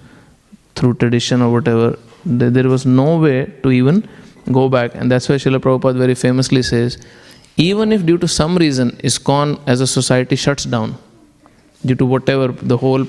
[0.74, 1.98] through tradition or whatever.
[2.24, 4.08] There was no way to even
[4.52, 4.94] go back.
[4.94, 6.98] And that's why Srila Prabhupada very famously says
[7.56, 10.96] even if due to some reason ISKCON as a society shuts down,
[11.84, 13.06] due to whatever, the whole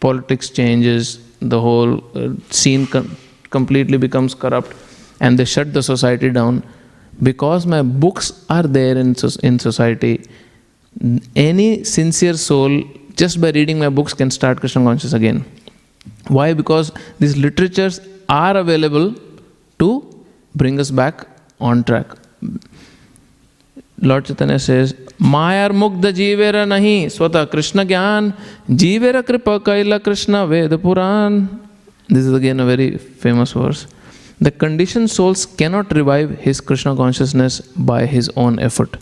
[0.00, 3.16] politics changes, the whole uh, scene com-
[3.50, 4.74] completely becomes corrupt,
[5.20, 6.62] and they shut the society down,
[7.22, 10.24] because my books are there in, in society,
[11.36, 12.82] any sincere soul,
[13.16, 15.44] just by reading my books, can start Krishna consciousness again.
[16.28, 16.52] Why?
[16.52, 19.14] Because these literatures are available
[19.78, 21.26] to bring us back
[21.60, 22.06] on track.
[24.00, 28.36] Lord Chaitanya says, mugdha jivera nahi swata Krishna gyan
[28.68, 31.60] jivera kripa kaila Krishna Veda Puran.
[32.08, 33.86] This is again a very famous verse.
[34.42, 38.96] The condition souls cannot revive his Krishna consciousness by his own effort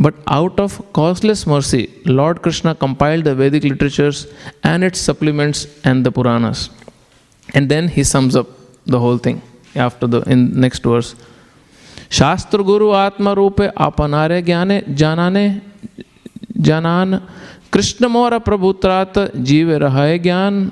[0.00, 4.26] but out of costless mercy lord Krishna compiled the Vedic literatures
[4.66, 6.70] and its supplements and the Puranas
[7.48, 8.56] and then he sums up
[8.90, 9.38] the whole thing
[9.80, 11.14] after the in next verse
[12.18, 15.48] शास्त्र गुरु आत्मा रूप अपनारे ज्ञाने जानाने
[16.66, 17.20] जानान
[17.72, 20.70] कृष्ण मोर प्रभुत्रात जीव रहाय ज्ञान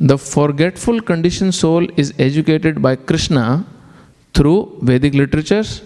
[0.00, 3.64] the forgetful conditioned soul is educated by Krishna
[4.34, 5.82] through Vedic literatures,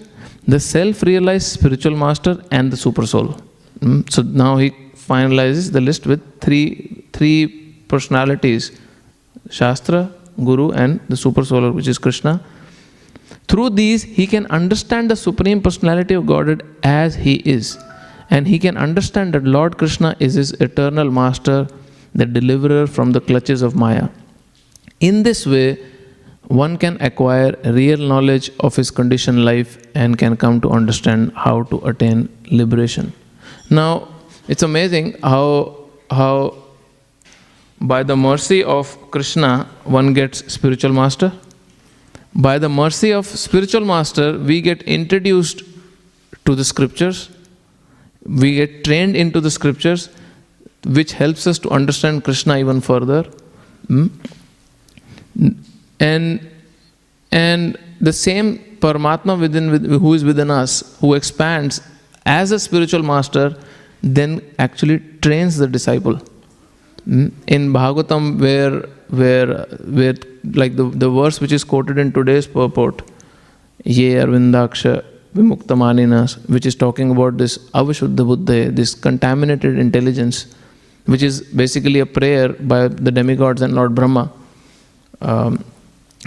[0.47, 3.37] the self realized spiritual master, and the super soul.
[3.81, 4.71] Mm, So now he
[5.11, 7.47] finalizes the list with three, three
[7.89, 8.81] personalities
[9.49, 10.13] Shastra,
[10.45, 12.41] Guru, and the super soul, which is Krishna.
[13.49, 17.79] Through these, he can understand the Supreme Personality of Godhead as he is.
[18.31, 21.67] And he can understand that Lord Krishna is his eternal master,
[22.15, 24.09] the deliverer from the clutches of Maya.
[25.01, 25.79] In this way,
[26.49, 31.63] one can acquire real knowledge of his conditioned life and can come to understand how
[31.65, 33.13] to attain liberation.
[33.71, 34.09] Now,
[34.49, 35.77] it's amazing how,
[36.11, 36.55] how
[37.81, 41.33] by the mercy of Krishna, one gets spiritual master.
[42.35, 45.63] By the mercy of spiritual master, we get introduced
[46.47, 47.31] to the scriptures.
[48.27, 50.11] We get trained into the scriptures,
[50.85, 53.25] which helps us to understand Krishna even further.
[53.87, 54.07] Hmm?
[55.99, 56.51] And
[57.33, 59.69] and the same Paramatma within
[60.01, 61.81] who is within us, who expands
[62.25, 63.57] as a spiritual master,
[64.03, 66.19] then actually trains the disciple.
[67.07, 67.33] Mm.
[67.47, 69.65] In Bhagavatam, where where
[69.99, 70.15] where
[70.55, 73.03] like the, the verse which is quoted in today's purport,
[73.85, 75.05] Ye Arvindaksha
[75.35, 80.55] Vimuktamaninas, which is talking about this Avashuddha Buddha, this contaminated intelligence,
[81.11, 84.31] which is basically a prayer by the demigods and Lord Brahma.
[85.21, 85.65] Um,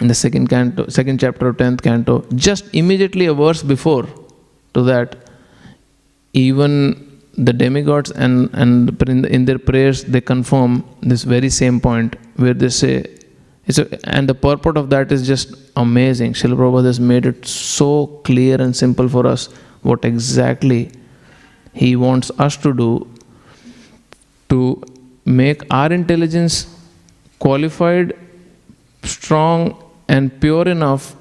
[0.01, 4.05] in the second canto, second chapter of tenth canto, just immediately a verse before
[4.73, 5.15] to that,
[6.33, 6.73] even
[7.37, 9.01] the demigods and and
[9.37, 12.95] in, their prayers they confirm this very same point where they say,
[13.77, 16.33] a, and the purport of that is just amazing.
[16.33, 19.47] Srila Prabhupada has made it so clear and simple for us
[19.83, 20.91] what exactly
[21.73, 22.91] he wants us to do
[24.53, 24.61] to
[25.25, 26.55] make our intelligence
[27.39, 28.13] qualified,
[29.03, 29.75] strong,
[30.07, 31.15] and pure enough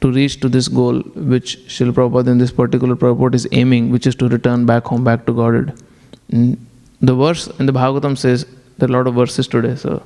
[0.00, 1.00] to reach to this goal,
[1.32, 5.04] which Srila Prabhupada in this particular purport is aiming, which is to return back home,
[5.04, 5.80] back to Godhead.
[6.28, 8.46] The verse in the Bhagavatam says,
[8.78, 10.02] there are a lot of verses today, so.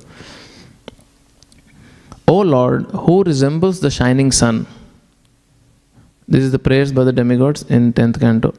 [2.27, 4.67] O Lord, who resembles the shining sun.
[6.27, 8.53] This is the prayers by the demigods in 10th canto.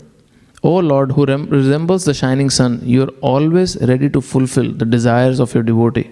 [0.62, 4.84] O Lord, who rem- resembles the shining sun, you are always ready to fulfill the
[4.84, 6.10] desires of your devotee.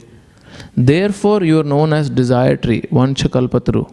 [0.76, 3.92] Therefore, you are known as desire tree, Vancha Kalpataru.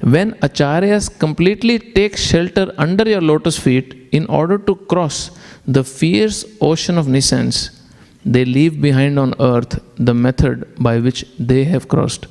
[0.00, 5.30] When acharyas completely take shelter under your lotus feet in order to cross
[5.66, 7.70] the fierce ocean of nescience,
[8.24, 12.26] they leave behind on earth the method by which they have crossed.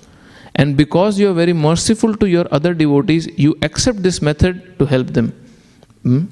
[0.55, 4.86] And because you are very merciful to your other devotees, you accept this method to
[4.86, 5.34] help them.
[6.03, 6.25] Hmm?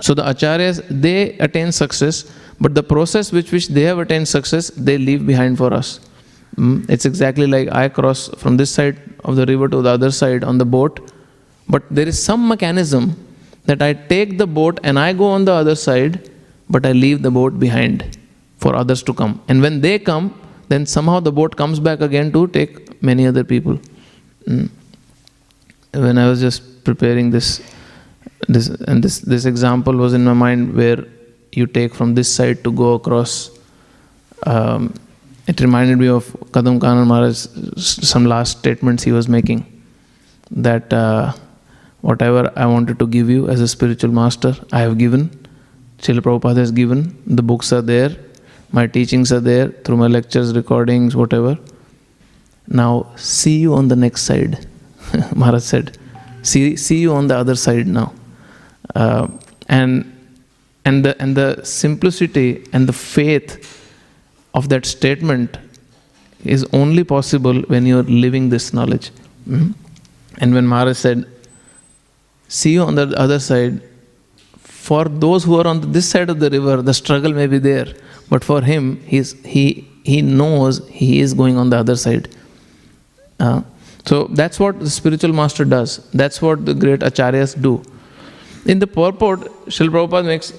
[0.00, 2.30] So the acharyas they attain success,
[2.60, 6.00] but the process with which they have attained success, they leave behind for us.
[6.56, 6.82] Hmm?
[6.88, 10.44] It's exactly like I cross from this side of the river to the other side
[10.44, 11.10] on the boat,
[11.68, 13.16] but there is some mechanism
[13.66, 16.30] that I take the boat and I go on the other side,
[16.68, 18.18] but I leave the boat behind
[18.58, 19.42] for others to come.
[19.48, 20.38] And when they come,
[20.68, 23.78] then somehow the boat comes back again to take many other people.
[24.46, 24.70] Mm.
[25.92, 27.60] When I was just preparing this,
[28.48, 31.04] this and this this example was in my mind where
[31.52, 33.50] you take from this side to go across.
[34.46, 34.94] Um,
[35.46, 37.46] it reminded me of Kadamba Kanana Maharaj,
[37.78, 39.66] some last statements he was making.
[40.50, 41.32] That uh,
[42.00, 45.30] whatever I wanted to give you as a spiritual master, I have given.
[45.98, 47.16] Srila Prabhupada has given.
[47.26, 48.16] The books are there.
[48.72, 51.58] My teachings are there through my lectures, recordings, whatever.
[52.66, 54.66] Now, see you on the next side,
[55.36, 55.98] Maharaj said.
[56.42, 58.12] See, see you on the other side now.
[58.94, 59.28] Uh,
[59.68, 60.10] and,
[60.84, 63.90] and, the, and the simplicity and the faith
[64.54, 65.58] of that statement
[66.44, 69.10] is only possible when you're living this knowledge.
[69.48, 69.74] Mhm.
[70.38, 71.26] And when Maharaj said,
[72.48, 73.80] See you on the other side,
[74.58, 77.86] for those who are on this side of the river, the struggle may be there.
[78.28, 82.28] But for him, he's, he, he knows he is going on the other side.
[83.40, 83.62] Uh,
[84.04, 86.06] so that's what the spiritual master does.
[86.12, 87.82] That's what the great acharyas do.
[88.66, 90.52] In the purport, Srila Prabhupada makes,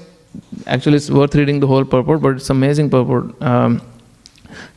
[0.67, 3.41] actually it's worth reading the whole purport, but it's amazing purport.
[3.41, 3.81] Um,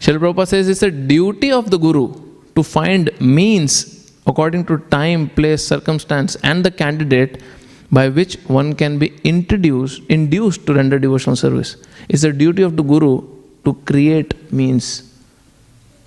[0.01, 2.15] Srila Prabhupada says it's a duty of the Guru
[2.55, 7.43] to find means according to time, place, circumstance, and the candidate
[7.91, 11.77] by which one can be introduced, induced to render devotional service.
[12.09, 13.27] It's the duty of the Guru
[13.65, 15.15] to create means,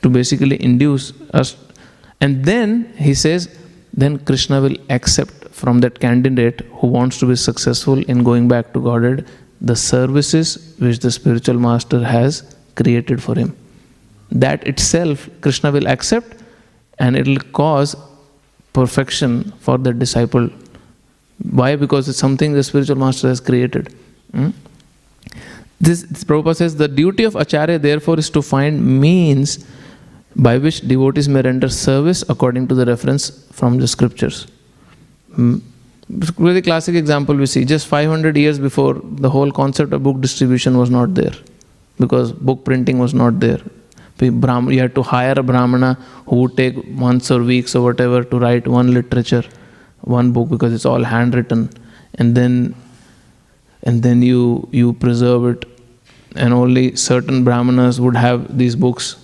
[0.03, 1.57] to basically induce us.
[2.19, 3.57] And then he says,
[3.93, 8.73] then Krishna will accept from that candidate who wants to be successful in going back
[8.73, 9.27] to Godhead
[9.61, 13.55] the services which the spiritual master has created for him.
[14.31, 16.37] That itself Krishna will accept
[16.97, 17.95] and it will cause
[18.73, 20.49] perfection for the disciple.
[21.49, 21.75] Why?
[21.75, 23.93] Because it's something the spiritual master has created.
[24.31, 24.49] Hmm?
[25.79, 29.65] This, this Prabhupada says the duty of Acharya therefore is to find means
[30.35, 34.47] by which devotees may render service according to the reference from the scriptures.
[35.35, 35.57] Hmm.
[36.09, 40.77] Very classic example we see just 500 years before the whole concept of book distribution
[40.77, 41.33] was not there
[41.99, 43.61] because book printing was not there.
[44.19, 45.93] You had to hire a Brahmana
[46.27, 49.43] who would take months or weeks or whatever to write one literature,
[50.01, 51.69] one book because it's all handwritten,
[52.15, 52.75] and then
[53.83, 55.65] and then you you preserve it,
[56.35, 59.15] and only certain Brahmanas would have these books.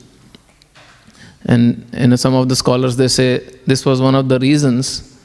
[1.45, 5.16] And and some of the scholars they say this was one of the reasons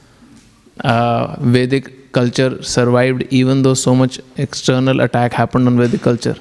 [0.81, 6.37] uh, Vedic culture survived even though so much external attack happened on Vedic culture,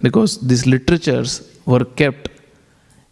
[0.00, 2.28] because these literatures were kept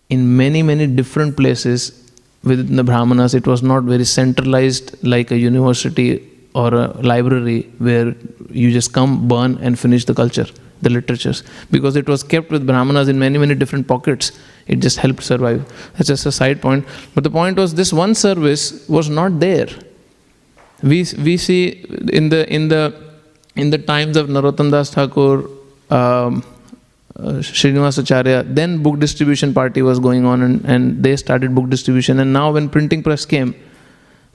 [0.09, 2.11] in many, many different places
[2.43, 3.35] within the Brahmanas.
[3.35, 8.15] It was not very centralized like a university or a library where
[8.51, 10.47] you just come, burn, and finish the culture,
[10.83, 11.45] the literatures.
[11.71, 14.33] Because it was kept with Brahmanas in many, many different pockets.
[14.67, 15.65] It just helped survive.
[15.93, 16.85] That's just a side point.
[17.15, 19.69] But the point was this one service was not there.
[20.83, 22.95] We, we see in the in the
[23.57, 25.49] in the times of Narottam Das Thakur,
[25.91, 26.43] um,
[27.19, 32.21] uh, then book distribution party was going on and, and they started book distribution.
[32.21, 33.55] And now when printing press came,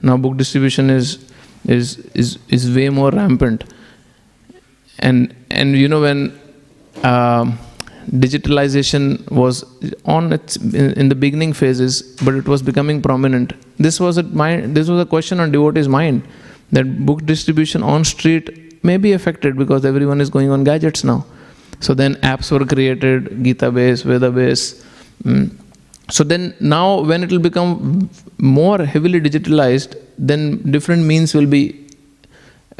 [0.02, 1.18] now book distribution is
[1.66, 3.64] is is is way more rampant.
[4.98, 6.38] And and you know when
[7.02, 7.58] um,
[8.10, 9.64] digitalization was
[10.04, 13.52] on its in, the beginning phases, but it was becoming prominent.
[13.78, 14.76] This was a mind.
[14.76, 16.22] This was a question on devotees' mind
[16.72, 21.24] that book distribution on street may be affected because everyone is going on gadgets now.
[21.80, 24.84] So then apps were created, Gita base, Veda base.
[25.22, 25.54] Mm.
[26.10, 31.86] So then now when it will become more heavily digitalized, then different means will be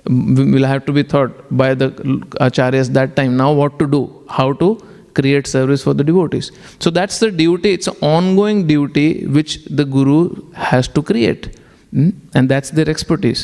[0.08, 1.90] will have to be thought by the
[2.40, 3.36] acharyas that time.
[3.36, 4.24] Now, what to do?
[4.28, 4.80] How to
[5.18, 6.50] create service for the devotees.
[6.78, 7.72] So that's the duty.
[7.76, 10.16] It's an ongoing duty which the guru
[10.68, 11.48] has to create,
[11.92, 12.10] Hmm?
[12.34, 13.42] and that's their expertise.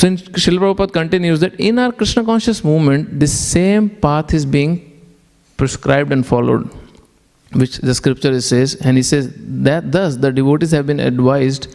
[0.00, 0.08] So
[0.42, 4.74] Srila Prabhupada continues that in our Krishna conscious movement, the same path is being
[5.56, 6.68] prescribed and followed,
[7.62, 9.32] which the scripture says, and he says
[9.70, 11.66] that thus the devotees have been advised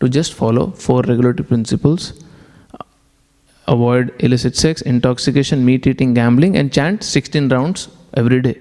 [0.00, 2.12] to just follow four regulatory principles
[3.74, 8.56] avoid illicit sex, intoxication, meat eating, gambling, and chant 16 rounds every day.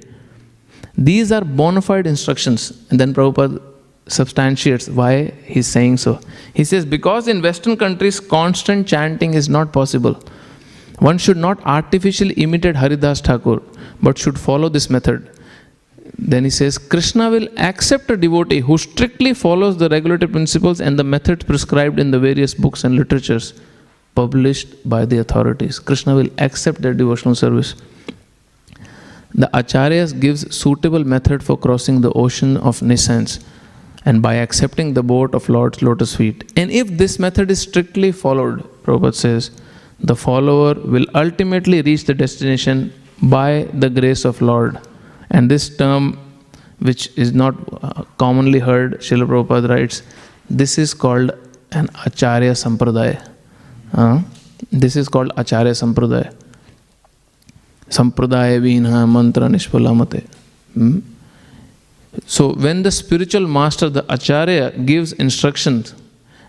[0.97, 2.61] These are bona fide instructions.
[2.89, 3.61] And then Prabhupada
[4.07, 6.19] substantiates why he's saying so.
[6.53, 10.19] He says, Because in Western countries, constant chanting is not possible.
[10.99, 13.61] One should not artificially imitate Haridas Thakur,
[14.01, 15.29] but should follow this method.
[16.17, 20.97] Then he says, Krishna will accept a devotee who strictly follows the regulatory principles and
[20.97, 23.53] the methods prescribed in the various books and literatures
[24.19, 25.79] published by the authorities.
[25.79, 27.75] Krishna will accept their devotional service.
[29.43, 33.39] The acharyas gives suitable method for crossing the ocean of nescience
[34.05, 36.43] and by accepting the boat of Lord's lotus feet.
[36.55, 39.51] And if this method is strictly followed, Prabhupada says,
[39.99, 44.79] the follower will ultimately reach the destination by the grace of Lord.
[45.31, 46.17] And this term,
[46.79, 50.03] which is not uh, commonly heard, Srila Prabhupada writes,
[50.49, 51.31] this is called
[51.71, 53.36] an Acharya Sampradaya.
[53.95, 56.29] This is called Acharya Sampradaya
[57.91, 60.23] संप्रदाय विहीन मंत्र निष्फलामते
[62.27, 65.81] so when the spiritual master the Acharya gives instruction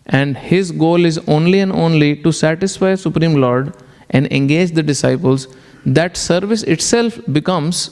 [0.06, 3.70] and his goal is only and only to satisfy supreme lord
[4.14, 5.48] and engage the disciples
[5.88, 7.90] that service itself becomes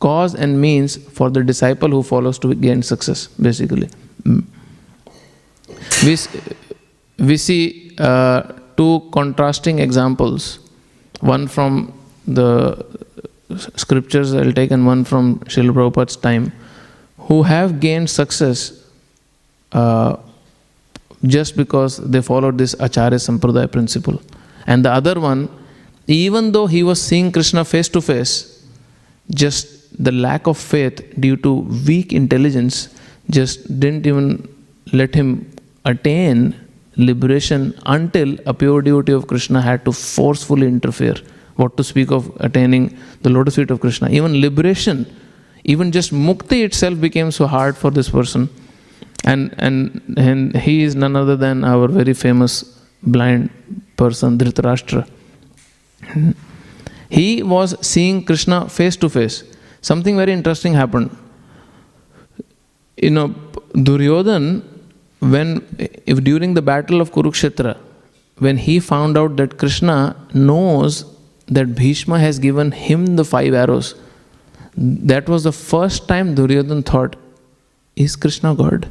[0.00, 3.86] cause and means for the disciple who follows to gain success basically
[7.22, 8.42] we see uh,
[8.76, 10.58] two contrasting examples
[11.20, 11.92] one from
[12.26, 12.84] the
[13.76, 16.52] scriptures I'll take and one from Srila Prabhupada's time
[17.18, 18.84] who have gained success
[19.72, 20.16] uh,
[21.26, 24.20] just because they followed this Acharya Sampradaya principle.
[24.66, 25.48] And the other one,
[26.08, 28.66] even though he was seeing Krishna face to face,
[29.30, 29.68] just
[30.02, 31.52] the lack of faith due to
[31.86, 32.88] weak intelligence
[33.30, 34.48] just didn't even
[34.92, 35.48] let him
[35.84, 36.54] attain
[37.06, 41.16] liberation until a pure devotee of Krishna had to forcefully interfere.
[41.56, 44.08] What to speak of attaining the lotus feet of Krishna.
[44.08, 45.06] Even liberation,
[45.64, 48.48] even just mukti itself became so hard for this person.
[49.24, 52.64] And, and, and he is none other than our very famous
[53.02, 53.50] blind
[53.96, 55.06] person, Dhritarashtra.
[57.08, 59.44] He was seeing Krishna face to face.
[59.82, 61.16] Something very interesting happened.
[62.96, 63.28] You know,
[63.74, 64.71] Duryodhan
[65.22, 65.48] when
[66.06, 67.76] if during the battle of Kurukshetra,
[68.38, 71.04] when he found out that Krishna knows
[71.46, 73.94] that Bhishma has given him the five arrows,
[74.76, 77.16] that was the first time Duryodhan thought,
[77.94, 78.88] is Krishna God?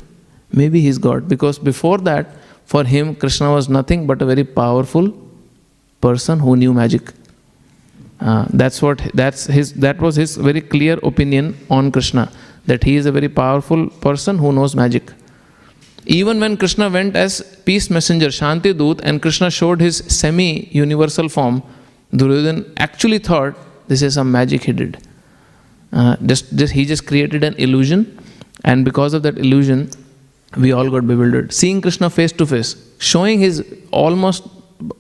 [0.54, 1.28] Maybe he's God.
[1.28, 2.28] Because before that,
[2.66, 5.12] for him, Krishna was nothing but a very powerful
[6.00, 7.12] person who knew magic.
[8.20, 12.32] Uh, that's what that's his that was his very clear opinion on Krishna
[12.68, 15.12] that he is a very powerful person who knows magic.
[16.06, 21.30] Even when Krishna went as peace messenger, Shanti Dut, and Krishna showed his semi universal
[21.30, 21.62] form,
[22.14, 23.56] Duryodhan actually thought
[23.88, 24.97] this is some magic he did.
[25.93, 28.20] Uh, just, just, he just created an illusion,
[28.64, 29.89] and because of that illusion,
[30.58, 31.54] we all got bewildered.
[31.54, 34.47] Seeing Krishna face to face, showing his almost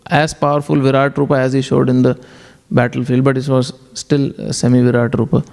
[0.07, 2.23] as powerful Virat Rupa as he showed in the
[2.69, 5.43] battlefield, but it was still semi Virat Rupa.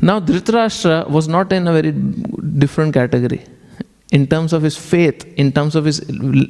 [0.00, 3.44] Now, Dhritarashtra was not in a very different category
[4.12, 6.00] in terms of his faith, in terms of his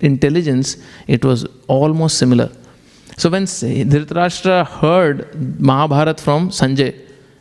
[0.00, 0.76] intelligence,
[1.07, 2.50] it was almost similar.
[3.16, 6.94] So when Dhritarashtra heard Mahabharat from Sanjay,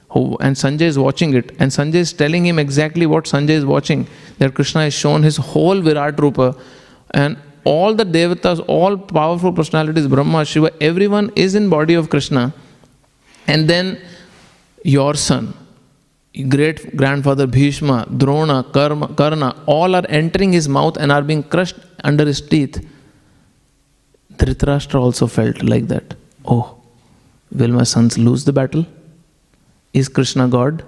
[0.09, 3.65] who, and Sanjay is watching it, and Sanjay is telling him exactly what Sanjay is
[3.65, 4.07] watching,
[4.37, 6.55] that Krishna has shown his whole Virat Rupa,
[7.11, 12.53] and all the devatas, all powerful personalities, Brahma, Shiva, everyone is in body of Krishna.
[13.47, 13.99] And then
[14.83, 15.53] your son,
[16.43, 21.77] great grandfather Bhishma, Drona, Karma, Karna, all are entering his mouth and are being crushed
[22.03, 22.85] under his teeth.
[24.35, 26.15] Dhritarashtra also felt like that.
[26.45, 26.77] Oh,
[27.51, 28.85] will my sons lose the battle?
[29.93, 30.83] Is Krishna God?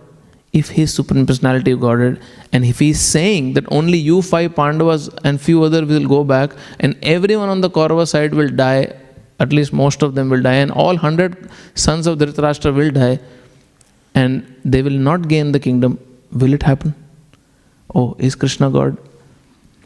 [0.53, 2.21] If he is Supreme Personality of Godhead,
[2.51, 6.23] and if he is saying that only you five Pandavas and few others will go
[6.23, 8.93] back, and everyone on the Kaurava side will die,
[9.39, 13.19] at least most of them will die, and all hundred sons of Dhritarashtra will die,
[14.19, 15.99] and they will not gain the kingdom,
[16.31, 16.95] will it happen?
[17.93, 18.97] Oh, is Krishna God?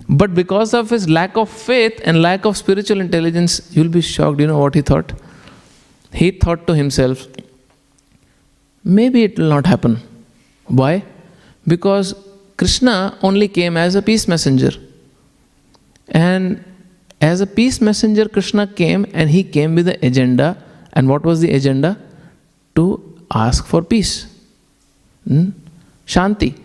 [0.09, 4.39] But because of his lack of faith and lack of spiritual intelligence, you'll be shocked.
[4.39, 5.13] You know what he thought?
[6.13, 7.27] He thought to himself,
[8.83, 9.99] maybe it will not happen.
[10.65, 11.03] Why?
[11.67, 12.13] Because
[12.57, 14.71] Krishna only came as a peace messenger.
[16.09, 16.63] And
[17.21, 20.57] as a peace messenger, Krishna came and he came with the agenda.
[20.93, 21.97] And what was the agenda?
[22.75, 24.27] To ask for peace.
[25.27, 25.49] Hmm?
[26.05, 26.59] Shanti.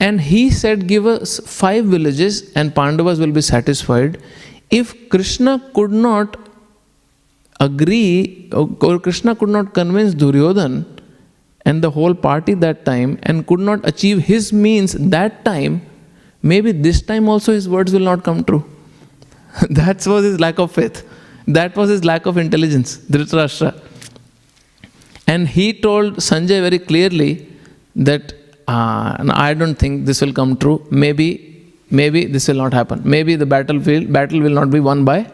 [0.00, 4.22] And he said, Give us five villages and Pandavas will be satisfied.
[4.70, 6.36] If Krishna could not
[7.58, 10.86] agree, or Krishna could not convince Duryodhan
[11.64, 15.82] and the whole party that time and could not achieve his means that time,
[16.42, 18.64] maybe this time also his words will not come true.
[19.70, 21.06] that was his lack of faith.
[21.46, 23.87] That was his lack of intelligence, Dhritarashtra.
[25.32, 27.46] And he told Sanjay very clearly
[27.94, 28.32] that
[28.66, 29.16] uh,
[29.48, 30.78] I don't think this will come true.
[30.90, 31.28] Maybe,
[31.90, 33.02] maybe this will not happen.
[33.04, 35.30] Maybe the battlefield battle will not be won by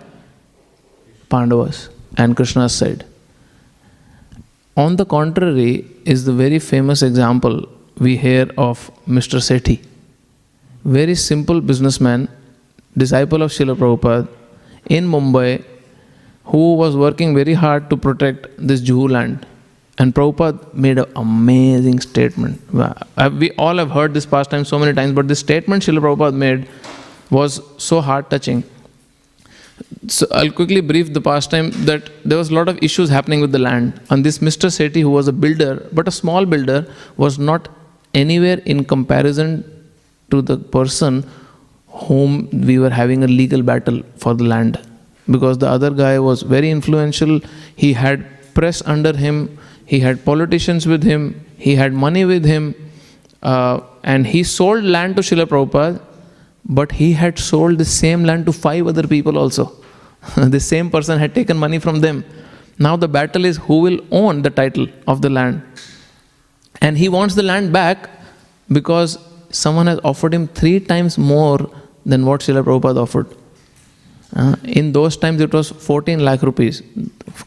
[1.29, 3.07] Pandavas and Krishna said.
[4.77, 7.69] On the contrary, is the very famous example
[7.99, 9.39] we hear of Mr.
[9.49, 9.81] Sethi.
[10.85, 12.29] Very simple businessman,
[12.97, 14.29] disciple of Srila Prabhupada
[14.87, 15.65] in Mumbai,
[16.45, 19.47] who was working very hard to protect this Juhu land.
[19.99, 22.61] And Prabhupada made an amazing statement.
[22.77, 26.35] Uh, we all have heard this pastime so many times, but this statement Srila Prabhupada
[26.35, 26.69] made
[27.31, 28.65] was so heart touching.
[30.09, 33.53] So I'll quickly brief the pastime that there was a lot of issues happening with
[33.53, 34.01] the land.
[34.11, 34.69] And this Mr.
[34.69, 36.87] Sethi, who was a builder, but a small builder,
[37.17, 37.69] was not
[38.15, 39.65] anywhere in comparison
[40.31, 41.25] to the person
[41.89, 44.79] whom we were having a legal battle for the land.
[45.31, 47.41] Because the other guy was very influential,
[47.77, 52.75] he had press under him, he had politicians with him, he had money with him,
[53.43, 56.03] uh, and he sold land to Srila Prabhupada,
[56.65, 59.73] but he had sold the same land to five other people also.
[60.37, 62.25] the same person had taken money from them.
[62.79, 65.63] Now the battle is who will own the title of the land.
[66.81, 68.11] And he wants the land back
[68.73, 69.19] because
[69.51, 71.71] someone has offered him three times more
[72.05, 73.29] than what Srila Prabhupada offered.
[74.35, 76.83] Uh, in those times, it was 14 lakh rupees.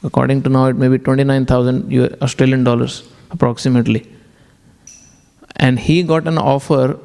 [0.04, 4.10] According to now, it may be 29,000 Australian dollars approximately.
[5.58, 6.98] And he got an offer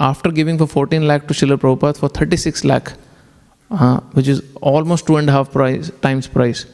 [0.00, 2.92] after giving for 14 lakh to Srila Prabhupada for 36 lakh,
[3.70, 6.66] uh, which is almost two and a half price, times price.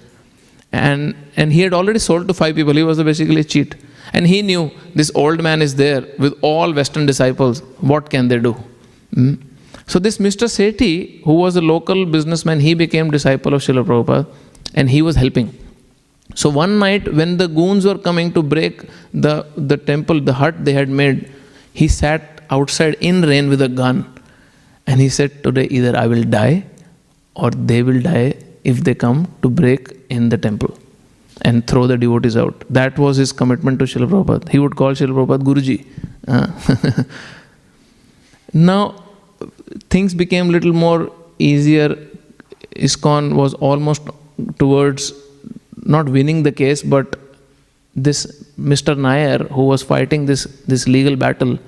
[0.73, 2.73] And, and he had already sold to five people.
[2.75, 3.77] He was basically a cheat.
[4.13, 7.61] And he knew this old man is there with all Western disciples.
[7.81, 8.57] What can they do?
[9.15, 9.41] Mm?
[9.87, 10.47] So this Mr.
[10.49, 14.27] Sethi, who was a local businessman, he became disciple of Srila Prabhupada
[14.75, 15.53] and he was helping.
[16.35, 18.83] So one night when the goons were coming to break
[19.13, 21.31] the, the temple, the hut they had made,
[21.73, 24.11] he sat outside in rain with a gun
[24.87, 26.65] and he said, Today either I will die
[27.35, 30.77] or they will die if they come to break in the temple
[31.43, 32.65] and throw the devotees out.
[32.71, 34.49] That was his commitment to Srila Prabhupada.
[34.49, 35.87] He would call Srila Prabhupada Guruji.
[36.27, 37.05] Uh,
[38.53, 39.04] now,
[39.91, 41.97] things became little more easier.
[42.77, 44.03] ISKCON was almost
[44.59, 45.13] towards
[45.77, 47.19] not winning the case, but
[47.95, 48.27] this
[48.59, 48.97] Mr.
[48.97, 51.59] Nair, who was fighting this, this legal battle,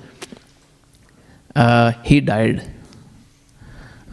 [1.55, 2.69] uh, he died.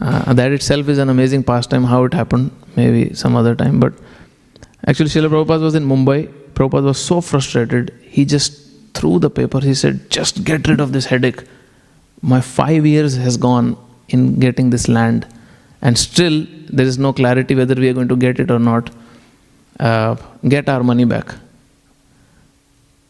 [0.01, 3.79] Uh, that itself is an amazing pastime, how it happened, maybe some other time.
[3.79, 3.93] But
[4.87, 6.27] actually, Srila Prabhupada was in Mumbai.
[6.53, 8.61] Prabhupada was so frustrated, he just
[8.93, 9.59] threw the paper.
[9.59, 11.43] He said, Just get rid of this headache.
[12.33, 13.77] My five years has gone
[14.09, 15.27] in getting this land,
[15.81, 18.89] and still there is no clarity whether we are going to get it or not.
[19.79, 20.15] Uh,
[20.47, 21.35] get our money back.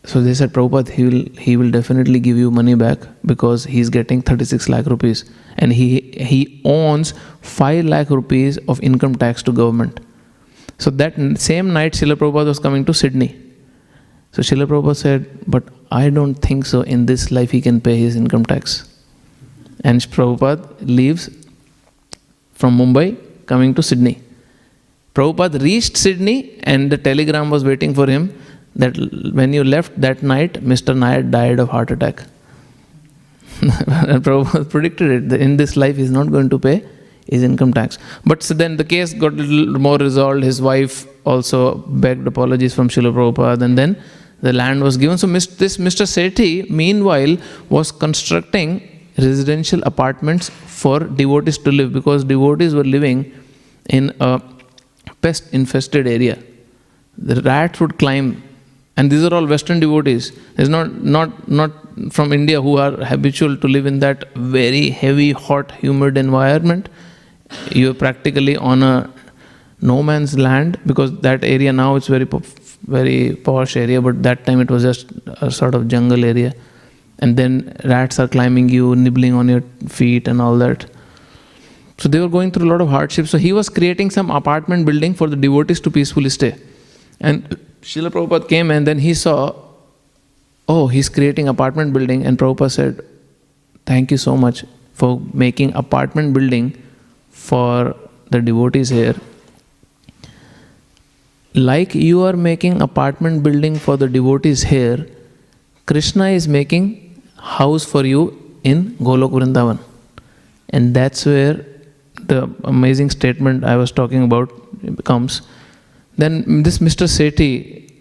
[0.03, 3.89] So they said, Prabhupada, he will, he will definitely give you money back because he's
[3.89, 5.23] getting 36 lakh rupees
[5.57, 6.01] and he,
[6.31, 9.99] he owns 5 lakh rupees of income tax to government.
[10.77, 13.35] So that same night, Srila Prabhupada was coming to Sydney.
[14.31, 17.97] So Srila Prabhupada said, But I don't think so in this life he can pay
[17.97, 18.94] his income tax.
[19.89, 20.61] And Prabhupada
[20.99, 21.29] leaves
[22.53, 23.07] from Mumbai
[23.45, 24.15] coming to Sydney.
[25.13, 28.23] Prabhupada reached Sydney and the telegram was waiting for him
[28.75, 28.97] that
[29.39, 30.97] when you left that night, Mr.
[30.97, 32.23] Nair died of heart attack.
[34.25, 35.39] Prabhupada predicted it.
[35.39, 36.83] In this life, he's not going to pay
[37.27, 37.99] his income tax.
[38.25, 40.43] But so then the case got a little more resolved.
[40.43, 41.75] His wife also
[42.05, 44.01] begged apologies from Srila Prabhupada, and then
[44.41, 45.17] the land was given.
[45.19, 46.09] So this Mr.
[46.15, 47.37] Sethi, meanwhile,
[47.69, 53.31] was constructing residential apartments for devotees to live because devotees were living
[53.89, 54.41] in a
[55.21, 56.37] pest infested area.
[57.17, 58.43] The rats would climb
[58.97, 60.31] And these are all Western devotees.
[60.57, 61.71] It's not, not, not
[62.11, 66.87] from India who are habitual to live in that very heavy, hot, humid environment.
[67.71, 69.11] You're practically on a
[69.81, 72.27] no man's land because that area now it's very
[72.87, 75.11] very posh area, but that time it was just
[75.41, 76.53] a sort of jungle area.
[77.19, 80.85] And then rats are climbing you, nibbling on your feet, and all that.
[81.97, 83.29] So they were going through a lot of hardships.
[83.29, 86.57] So he was creating some apartment building for the devotees to peacefully stay.
[87.21, 89.53] And Srila Prabhupada came and then he saw,
[90.67, 92.25] oh, he's creating apartment building.
[92.25, 93.01] And Prabhupada said,
[93.85, 96.81] thank you so much for making apartment building
[97.29, 97.95] for
[98.29, 99.15] the devotees here.
[101.53, 105.07] Like you are making apartment building for the devotees here,
[105.85, 107.04] Krishna is making
[107.45, 108.21] house for you
[108.63, 109.79] in Golok Vrindavan.
[110.69, 111.65] And that's where
[112.31, 114.51] the amazing statement I was talking about
[115.03, 115.41] comes.
[116.17, 117.07] Then this Mr.
[117.17, 117.91] Sethi,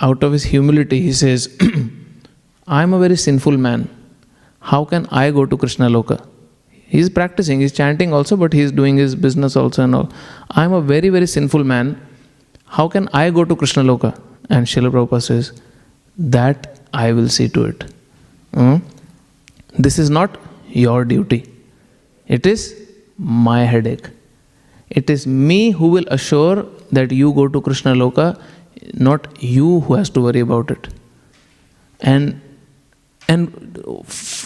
[0.00, 1.56] out of his humility, he says,
[2.66, 3.88] I am a very sinful man.
[4.60, 6.24] How can I go to Krishna Loka?
[6.70, 10.12] He's practicing, he's chanting also, but he's doing his business also and all.
[10.50, 12.00] I am a very, very sinful man.
[12.64, 14.18] How can I go to Krishna Loka?
[14.48, 15.52] And Srila Prabhupada says,
[16.16, 17.84] That I will see to it.
[18.54, 18.76] Hmm?
[19.78, 21.46] This is not your duty.
[22.26, 22.74] It is
[23.18, 24.08] my headache.
[24.90, 28.40] It is me who will assure that you go to Krishna Loka,
[28.94, 30.88] not you who has to worry about it.
[32.00, 32.40] And
[33.28, 33.82] and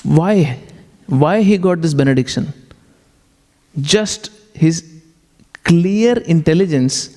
[0.02, 0.58] why?
[1.06, 2.52] Why he got this benediction?
[3.80, 4.84] Just his
[5.64, 7.16] clear intelligence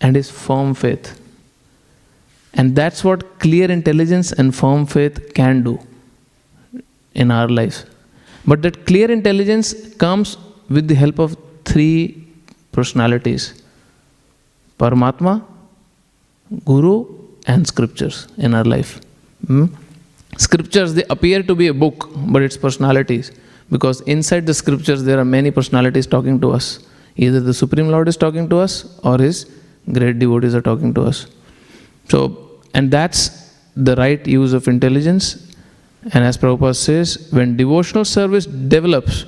[0.00, 1.20] and his firm faith.
[2.56, 5.78] And that's what clear intelligence and firm faith can do
[7.14, 7.84] in our lives.
[8.46, 10.36] But that clear intelligence comes
[10.68, 12.26] with the help of three
[12.72, 13.62] personalities
[14.78, 15.42] Paramatma,
[16.64, 17.06] Guru,
[17.46, 19.00] and scriptures in our life.
[19.46, 19.66] Hmm?
[20.36, 23.32] Scriptures, they appear to be a book, but it's personalities.
[23.70, 26.80] Because inside the scriptures, there are many personalities talking to us.
[27.16, 29.50] Either the Supreme Lord is talking to us, or His
[29.90, 31.26] great devotees are talking to us.
[32.08, 32.45] So,
[32.76, 33.20] and that's
[33.88, 35.26] the right use of intelligence.
[36.12, 39.24] And as Prabhupada says, when devotional service develops,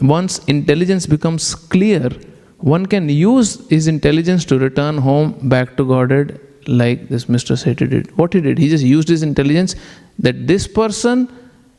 [0.00, 2.10] once intelligence becomes clear,
[2.58, 7.56] one can use his intelligence to return home back to Godhead like this Mr.
[7.62, 8.16] Sethi did.
[8.18, 9.74] What he did, he just used his intelligence
[10.18, 11.28] that this person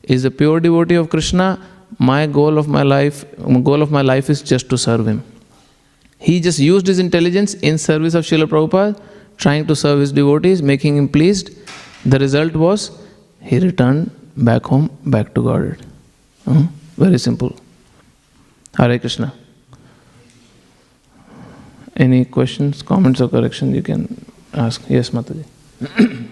[0.03, 1.59] is a pure devotee of Krishna.
[1.99, 3.23] My goal of my life,
[3.69, 5.23] goal of my life is just to serve him.
[6.17, 8.99] He just used his intelligence in service of Srila Prabhupada,
[9.41, 11.49] trying to serve his devotees, making him pleased.
[12.05, 12.91] The result was
[13.41, 15.85] he returned back home, back to Godhead.
[16.47, 16.63] Uh-huh.
[16.97, 17.55] Very simple.
[18.77, 19.33] Hare Krishna.
[21.95, 24.81] Any questions, comments, or corrections you can ask?
[24.89, 25.45] Yes, Mataji.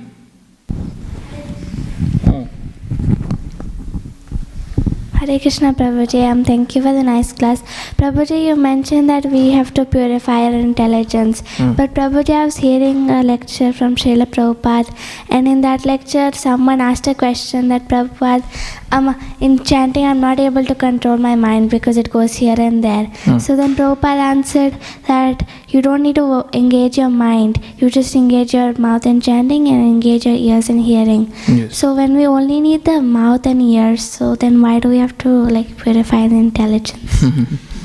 [5.20, 7.62] Hare Krishna Prabhuji, um, thank you for the nice class.
[7.98, 11.42] Prabhuji, you mentioned that we have to purify our intelligence.
[11.58, 11.74] Hmm.
[11.74, 14.96] But Prabhuji, I was hearing a lecture from Srila Prabhupada,
[15.30, 18.46] and in that lecture, someone asked a question that Prabhupada,
[18.92, 22.84] um, in chanting, I'm not able to control my mind because it goes here and
[22.84, 23.06] there.
[23.24, 23.38] Hmm.
[23.40, 24.76] So then Prabhupada answered
[25.08, 29.68] that you don't need to engage your mind, you just engage your mouth in chanting
[29.68, 31.32] and engage your ears in hearing.
[31.48, 31.78] Yes.
[31.78, 35.18] So when we only need the mouth and ears, so then why do we have
[35.20, 37.24] to like purify the intelligence?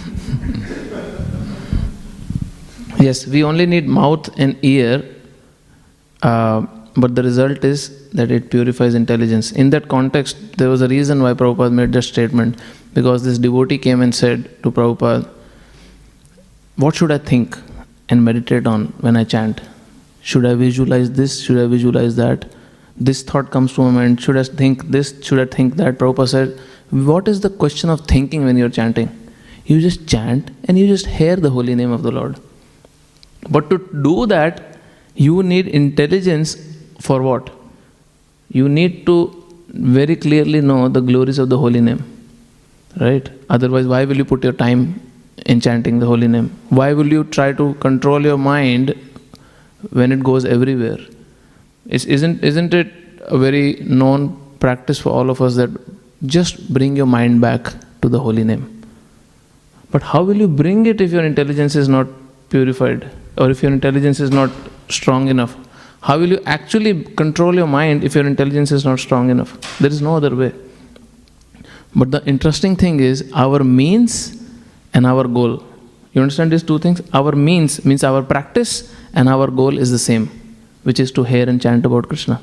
[3.05, 5.05] Yes, we only need mouth and ear,
[6.23, 6.65] uh,
[6.97, 9.51] but the result is that it purifies intelligence.
[9.53, 12.59] In that context, there was a reason why Prabhupada made that statement
[12.95, 15.29] because this devotee came and said to Prabhupada,
[16.77, 17.59] What should I think
[18.09, 19.61] and meditate on when I chant?
[20.23, 21.43] Should I visualize this?
[21.43, 22.47] Should I visualize that?
[22.97, 24.23] This thought comes to my mind.
[24.23, 25.21] Should I think this?
[25.23, 25.99] Should I think that?
[25.99, 26.61] Prabhupada said,
[26.91, 29.11] What is the question of thinking when you're chanting?
[29.67, 32.39] You just chant and you just hear the holy name of the Lord.
[33.51, 34.79] But to do that,
[35.17, 36.57] you need intelligence
[37.09, 37.51] for what?
[38.49, 39.17] You need to
[39.69, 42.03] very clearly know the glories of the holy name.
[43.01, 43.29] Right?
[43.51, 45.01] Otherwise, why will you put your time
[45.47, 46.51] in chanting the holy name?
[46.69, 48.95] Why will you try to control your mind
[49.91, 50.99] when it goes everywhere?
[51.87, 55.71] Is, isn't, isn't it a very known practice for all of us that
[56.27, 58.71] just bring your mind back to the holy name?
[59.91, 62.07] But how will you bring it if your intelligence is not
[62.49, 64.51] purified or if your intelligence is not
[64.89, 65.57] strong enough?
[66.07, 69.53] How will you actually control your mind if your intelligence is not strong enough?
[69.79, 70.53] There is no other way.
[71.95, 74.15] But the interesting thing is our means
[74.93, 75.63] and our goal.
[76.13, 77.01] You understand these two things?
[77.13, 78.73] Our means means our practice
[79.15, 80.25] and our goal is the same.
[80.85, 82.41] which is to hear and chant about Krishna.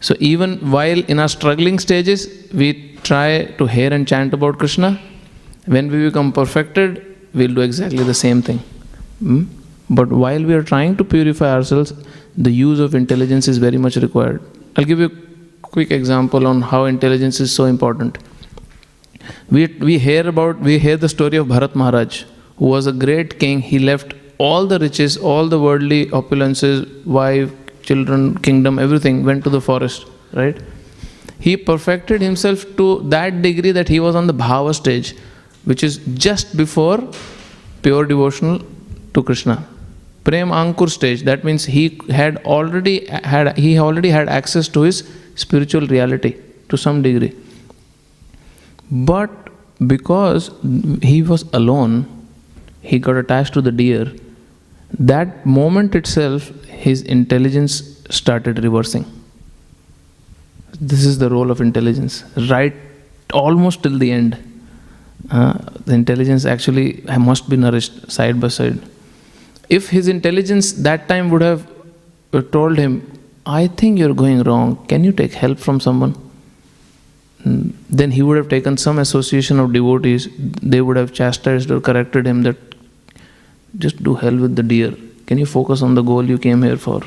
[0.00, 5.00] So even while in our struggling stages, we try to hear and chant about Krishna.
[5.64, 6.90] When we become perfected,
[7.34, 8.58] we'll do exactly the same thing.
[9.18, 9.44] Hmm?
[9.88, 11.92] But while we are trying to purify ourselves,
[12.36, 14.42] the use of intelligence is very much required.
[14.76, 18.18] I'll give you a quick example on how intelligence is so important.
[19.50, 22.24] We, we hear about we hear the story of Bharat Maharaj,
[22.58, 23.60] who was a great king.
[23.60, 27.52] He left all the riches, all the worldly opulences, wife,
[27.82, 30.60] children, kingdom, everything went to the forest, right?
[31.38, 35.14] He perfected himself to that degree that he was on the bhava stage,
[35.64, 36.98] which is just before
[37.82, 38.60] pure devotional
[39.14, 39.66] to Krishna.
[40.26, 42.94] Prem Ankur stage, that means he had already
[43.32, 45.02] had he already had access to his
[45.36, 46.34] spiritual reality
[46.70, 47.32] to some degree.
[48.90, 49.30] But
[49.86, 50.50] because
[51.02, 51.94] he was alone,
[52.80, 54.12] he got attached to the deer.
[54.98, 56.48] That moment itself,
[56.86, 57.78] his intelligence
[58.10, 59.06] started reversing.
[60.80, 62.74] This is the role of intelligence, right
[63.32, 64.36] almost till the end.
[65.30, 65.54] Uh,
[65.84, 68.80] the intelligence actually must be nourished side by side.
[69.68, 71.66] If his intelligence that time would have
[72.32, 73.02] uh, told him,
[73.44, 76.14] I think you're going wrong, can you take help from someone?
[77.44, 81.80] Mm, Then he would have taken some association of devotees, they would have chastised or
[81.80, 82.56] corrected him that
[83.78, 84.94] just do hell with the deer.
[85.26, 87.02] Can you focus on the goal you came here for?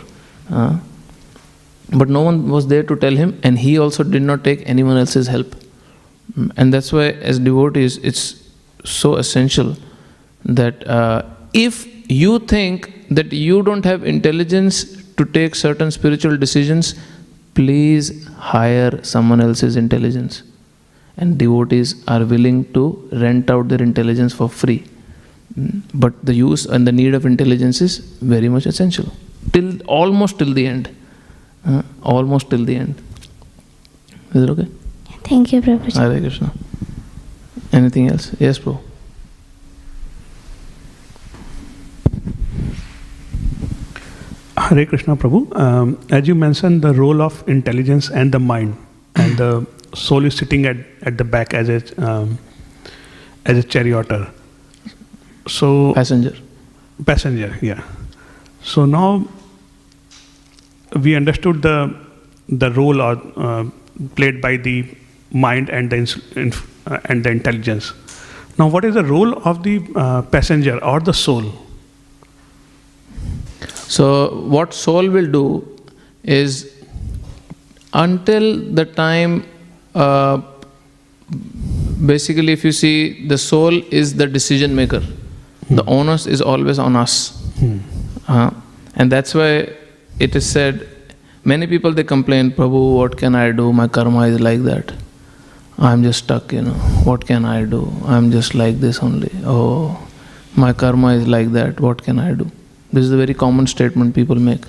[0.52, 0.78] Uh,
[1.92, 4.98] but no one was there to tell him, and he also did not take anyone
[4.98, 5.56] else's help.
[6.38, 8.44] Mm, And that's why, as devotees, it's
[8.86, 9.76] so essential
[10.46, 11.24] that uh,
[11.54, 14.84] if you think that you don't have intelligence
[15.16, 16.96] to take certain spiritual decisions,
[17.56, 20.44] please hire someone else's intelligence.
[21.18, 24.86] And devotees are willing to rent out their intelligence for free.
[25.60, 29.12] Mm, But the use and the need of intelligence is very much essential.
[29.52, 30.90] Till almost till the end.
[31.66, 32.96] Uh, almost till the end.
[34.34, 34.68] Is it okay?
[35.24, 35.98] Thank you, Prabhuji.
[35.98, 36.52] Hare Krishna.
[37.74, 38.32] Anything else?
[38.40, 38.80] Yes, bro.
[44.68, 45.56] Hare Krishna Prabhu.
[45.56, 48.76] Um, as you mentioned, the role of intelligence and the mind,
[49.16, 49.66] and the
[49.96, 52.38] soul is sitting at, at the back as a um,
[53.46, 54.28] as a charioteer.
[55.48, 56.36] So Passenger.
[57.06, 57.82] passenger, yeah.
[58.62, 59.26] So now
[61.04, 61.96] we understood the
[62.50, 63.66] the role or, uh,
[64.16, 64.86] played by the
[65.32, 67.94] mind and the ins- inf- uh, and the intelligence.
[68.58, 71.44] Now, what is the role of the uh, passenger or the soul?
[73.96, 74.06] So,
[74.56, 75.46] what soul will do
[76.24, 76.52] is
[77.94, 79.46] until the time,
[79.96, 80.42] uh,
[82.06, 85.02] basically, if you see, the soul is the decision maker,
[85.72, 87.16] the onus is always on us.
[88.28, 88.52] Uh,
[88.96, 89.70] and that's why
[90.20, 90.88] it is said,
[91.44, 93.74] many people they complain, Prabhu, what can I do?
[93.74, 94.94] My karma is like that.
[95.80, 96.74] I'm just stuck, you know.
[97.10, 97.92] What can I do?
[98.06, 99.32] I'm just like this only.
[99.46, 100.00] Oh,
[100.56, 101.80] my karma is like that.
[101.80, 102.52] What can I do?
[102.92, 104.64] This is a very common statement people make.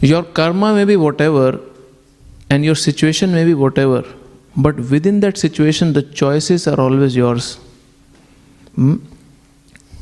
[0.00, 1.60] Your karma may be whatever,
[2.48, 4.04] and your situation may be whatever,
[4.56, 7.58] but within that situation, the choices are always yours.
[8.74, 8.96] Hmm?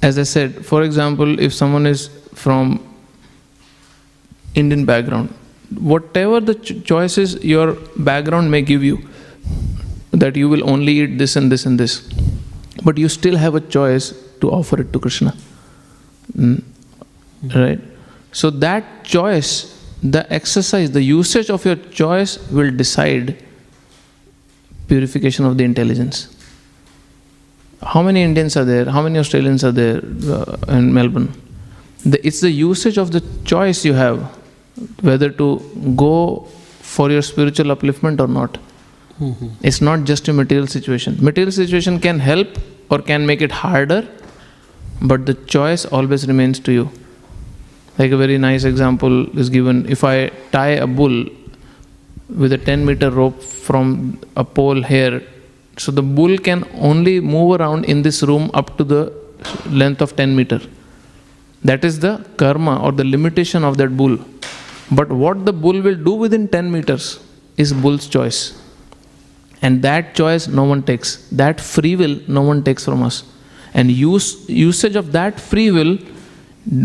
[0.02, 2.84] As I said, for example, if someone is from
[4.54, 5.34] Indian background,
[5.78, 8.98] whatever the ch- choices your background may give you,
[10.12, 12.08] that you will only eat this and this and this,
[12.84, 15.34] but you still have a choice to offer it to Krishna.
[16.36, 16.62] Mm.
[17.54, 17.80] Right?
[18.32, 23.42] So that choice, the exercise, the usage of your choice will decide
[24.86, 26.34] purification of the intelligence.
[27.82, 28.86] How many Indians are there?
[28.86, 31.32] How many Australians are there uh, in Melbourne?
[32.04, 34.20] The, it's the usage of the choice you have,
[35.00, 35.60] whether to
[35.96, 36.46] go
[36.80, 38.58] for your spiritual upliftment or not.
[39.62, 41.16] It's not just a material situation.
[41.20, 42.58] Material situation can help
[42.90, 44.08] or can make it harder,
[45.00, 46.90] but the choice always remains to you.
[47.98, 51.26] Like a very nice example is given if I tie a bull
[52.28, 55.22] with a 10 meter rope from a pole here,
[55.76, 59.12] so the bull can only move around in this room up to the
[59.66, 60.60] length of 10 meter.
[61.64, 64.18] That is the karma or the limitation of that bull.
[64.90, 67.20] But what the bull will do within 10 meters
[67.56, 68.60] is bull's choice.
[69.60, 71.28] And that choice no one takes.
[71.30, 73.24] That free will no one takes from us.
[73.78, 75.96] And use, usage of that free will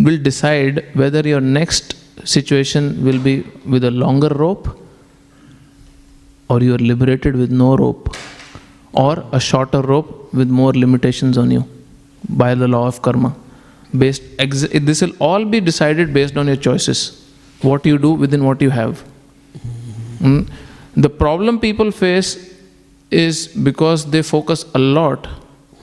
[0.07, 1.95] will decide whether your next
[2.33, 4.67] situation will be with a longer rope
[6.49, 8.15] or you are liberated with no rope
[8.93, 11.63] or a shorter rope with more limitations on you
[12.43, 13.35] by the law of karma
[14.03, 14.23] based
[14.89, 17.03] this will all be decided based on your choices
[17.61, 19.03] what you do within what you have.
[20.19, 20.49] Mm.
[20.95, 22.31] The problem people face
[23.09, 25.27] is because they focus a lot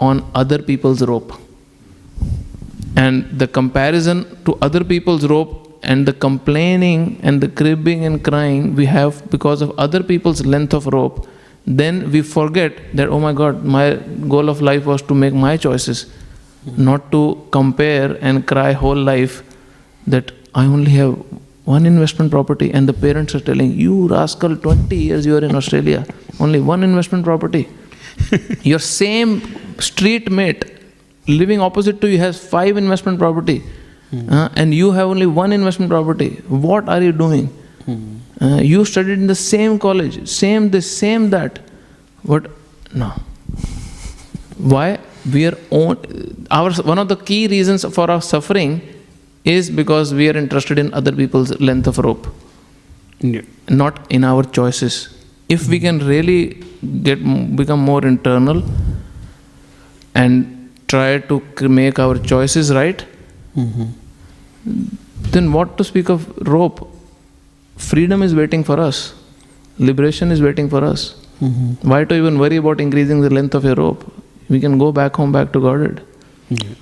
[0.01, 1.33] on other people's rope.
[2.97, 8.75] And the comparison to other people's rope and the complaining and the cribbing and crying
[8.75, 11.29] we have because of other people's length of rope,
[11.67, 13.95] then we forget that, oh my God, my
[14.29, 16.07] goal of life was to make my choices,
[16.77, 19.43] not to compare and cry whole life
[20.07, 21.17] that I only have
[21.65, 25.55] one investment property and the parents are telling you rascal 20 years you are in
[25.55, 26.01] australia
[26.45, 27.69] only one investment property
[28.63, 29.31] your same
[29.81, 30.65] street mate
[31.27, 33.63] living opposite to you has five investment property
[34.29, 37.49] uh, and you have only one investment property what are you doing?
[38.41, 41.59] Uh, you studied in the same college same this same that
[42.25, 42.51] but
[42.95, 43.13] no.
[44.59, 44.99] Why?
[45.33, 45.97] We are on,
[46.51, 48.81] our one of the key reasons for our suffering
[49.45, 52.27] is because we are interested in other people's length of rope.
[53.21, 53.43] Yeah.
[53.69, 54.95] not in our choices.
[55.49, 56.63] If we can really
[57.03, 57.19] get
[57.57, 58.63] become more internal
[60.15, 63.05] and try to make our choices right
[63.57, 63.85] mm-hmm.
[65.35, 66.89] then what to speak of rope?
[67.77, 69.15] Freedom is waiting for us.
[69.79, 71.15] Liberation is waiting for us.
[71.41, 71.89] Mm-hmm.
[71.89, 74.13] Why to even worry about increasing the length of your rope?
[74.49, 76.03] We can go back home back to godhead.
[76.49, 76.75] Yeah.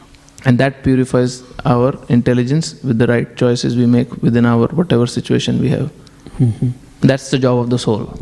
[0.47, 5.61] and that purifies our intelligence with the right choices we make within our whatever situation
[5.61, 5.91] we have.
[6.39, 6.71] Mm-hmm.
[7.01, 8.19] That's the job of the soul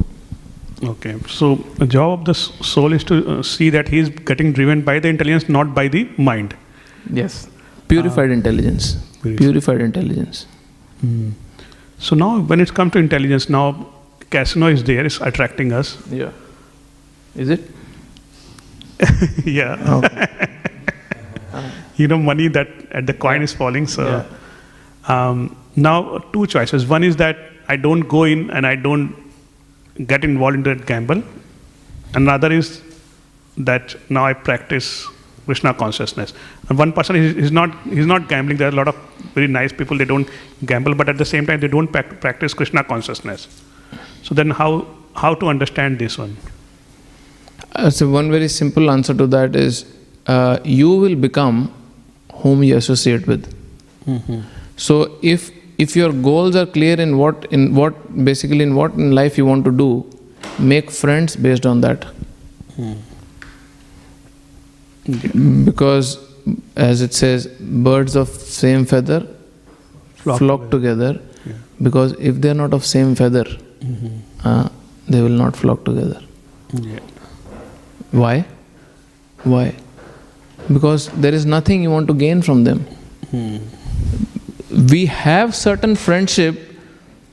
[0.85, 1.15] Okay.
[1.29, 4.83] So the job of the soul is to uh, see that he is getting driven
[4.83, 6.55] by the intelligence, not by the mind.
[7.19, 7.49] yes
[7.91, 8.87] purified intelligence
[9.23, 9.39] Purified.
[9.41, 10.39] purified intelligence
[12.07, 13.65] So now, when it comes to intelligence, now
[14.31, 15.93] casino is there, is attracting us.
[16.11, 16.33] yeah
[17.45, 17.71] is it
[19.45, 19.99] yeah.
[19.99, 20.27] okay.
[21.97, 23.87] you know, money that at the coin is falling.
[23.87, 24.25] So
[25.07, 26.87] um, now, two choices.
[26.87, 27.37] One is that
[27.69, 29.15] I don't go in and I don't
[30.05, 31.23] get involved in that gamble.
[32.15, 32.83] Another is
[33.59, 35.07] that now I practice
[35.47, 36.35] Krishna consciousness.
[36.69, 38.59] And one person is, is not he's not gambling.
[38.59, 38.97] There are a lot of
[39.35, 39.97] very nice people.
[39.97, 40.29] They don't
[40.65, 43.49] gamble, but at the same time they don't practice Krishna consciousness.
[44.23, 46.37] So then, how how to understand this one?
[47.73, 49.85] Uh, so one very simple answer to that is
[50.27, 51.73] uh, you will become
[52.33, 53.53] whom you associate with
[54.77, 57.95] so if if your goals are clear in what in what
[58.29, 59.89] basically in what in life you want to do
[60.59, 62.07] make friends based on that
[65.65, 66.19] because
[66.77, 67.47] as it says
[67.89, 69.27] birds of same feather
[70.17, 71.53] Flock flock, together, Yeah.
[71.81, 73.45] because if they are not of same feather
[74.45, 74.69] uh,
[75.09, 76.21] they will not flock together
[76.73, 76.99] Yeah.
[78.11, 78.45] why?
[79.45, 79.75] Why?
[80.73, 82.85] Because there is nothing you want to gain from them.
[84.71, 86.59] We have certain friendship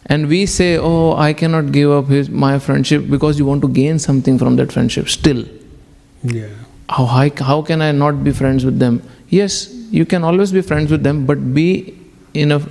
[0.06, 3.68] and we say, Oh, I cannot give up his, my friendship because you want to
[3.70, 5.46] gain something from that friendship still.
[6.24, 6.48] Yeah.
[6.90, 9.02] How, how, how can I not be friends with them?
[9.30, 11.98] Yes, you can always be friends with them, but be
[12.34, 12.62] in a,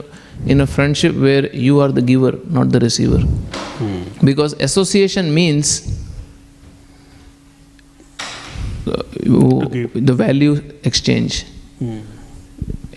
[0.46, 3.22] in a friendship where you are the giver, not the receiver.
[4.24, 5.98] Because association means
[8.86, 11.46] uh, you- the value exchange.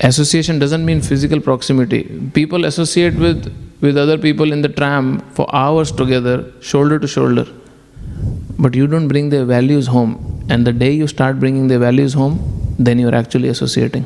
[0.02, 2.04] Association doesn't mean physical proximity.
[2.34, 3.52] People associate with,
[3.82, 7.46] with other people in the tram for hours together, shoulder to shoulder.
[8.60, 10.46] But you don't bring their values home.
[10.50, 12.40] And the day you start bringing their values home,
[12.78, 14.04] then you're actually associating.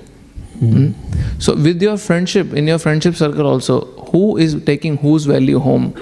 [0.60, 0.92] Hmm?
[1.40, 5.94] So, with your friendship, in your friendship circle also, who is taking whose value home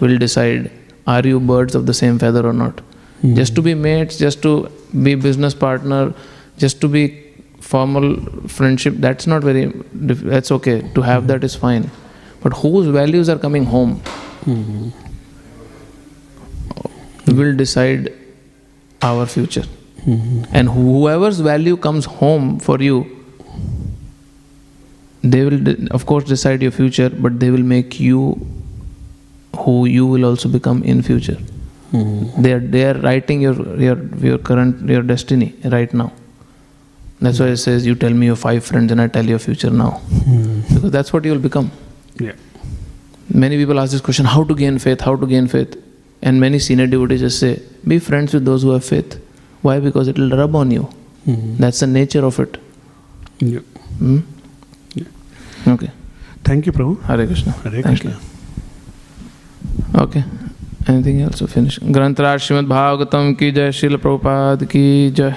[0.00, 0.70] will decide
[1.06, 2.80] are you birds of the same feather or not.
[3.34, 4.70] Just to be mates, just to
[5.02, 6.14] be business partner,
[6.56, 7.29] just to be
[7.60, 8.16] formal
[8.48, 10.82] friendship, that's not very, that's okay.
[10.94, 11.90] To have that is fine.
[12.42, 14.00] But whose values are coming home
[14.44, 14.88] mm-hmm.
[17.36, 18.12] will decide
[19.02, 19.64] our future.
[20.06, 20.44] Mm-hmm.
[20.52, 23.06] And whoever's value comes home for you,
[25.22, 28.46] they will, de- of course, decide your future, but they will make you
[29.58, 31.36] who you will also become in future.
[31.92, 32.42] Mm-hmm.
[32.42, 36.12] They are they are writing your your your current your destiny right now.
[37.26, 39.70] That's why it says you tell me your five friends and I tell your future
[39.70, 39.88] now,
[40.34, 40.52] Mm.
[40.74, 41.66] because that's what you will become.
[42.26, 42.32] Yeah.
[43.42, 45.04] Many people ask this question: How to gain faith?
[45.08, 45.76] How to gain faith?
[46.30, 47.50] And many senior devotees just say,
[47.92, 49.18] "Be friends with those who have faith."
[49.68, 49.76] Why?
[49.88, 50.88] Because it will rub on you.
[51.28, 51.44] Mm.
[51.64, 52.58] That's the nature of it.
[53.52, 53.60] Yeah.
[53.98, 54.18] Hmm?
[55.74, 55.90] Okay.
[56.50, 56.98] Thank you, Prabhu.
[57.12, 57.52] Hare Krishna.
[57.64, 58.12] Hare Krishna.
[60.04, 60.24] Okay.
[60.88, 61.78] Anything else to finish?
[61.96, 64.84] ग्रंथराज श्रीमद् भागवतम की जय शिल प्रभुपाद की
[65.18, 65.34] जय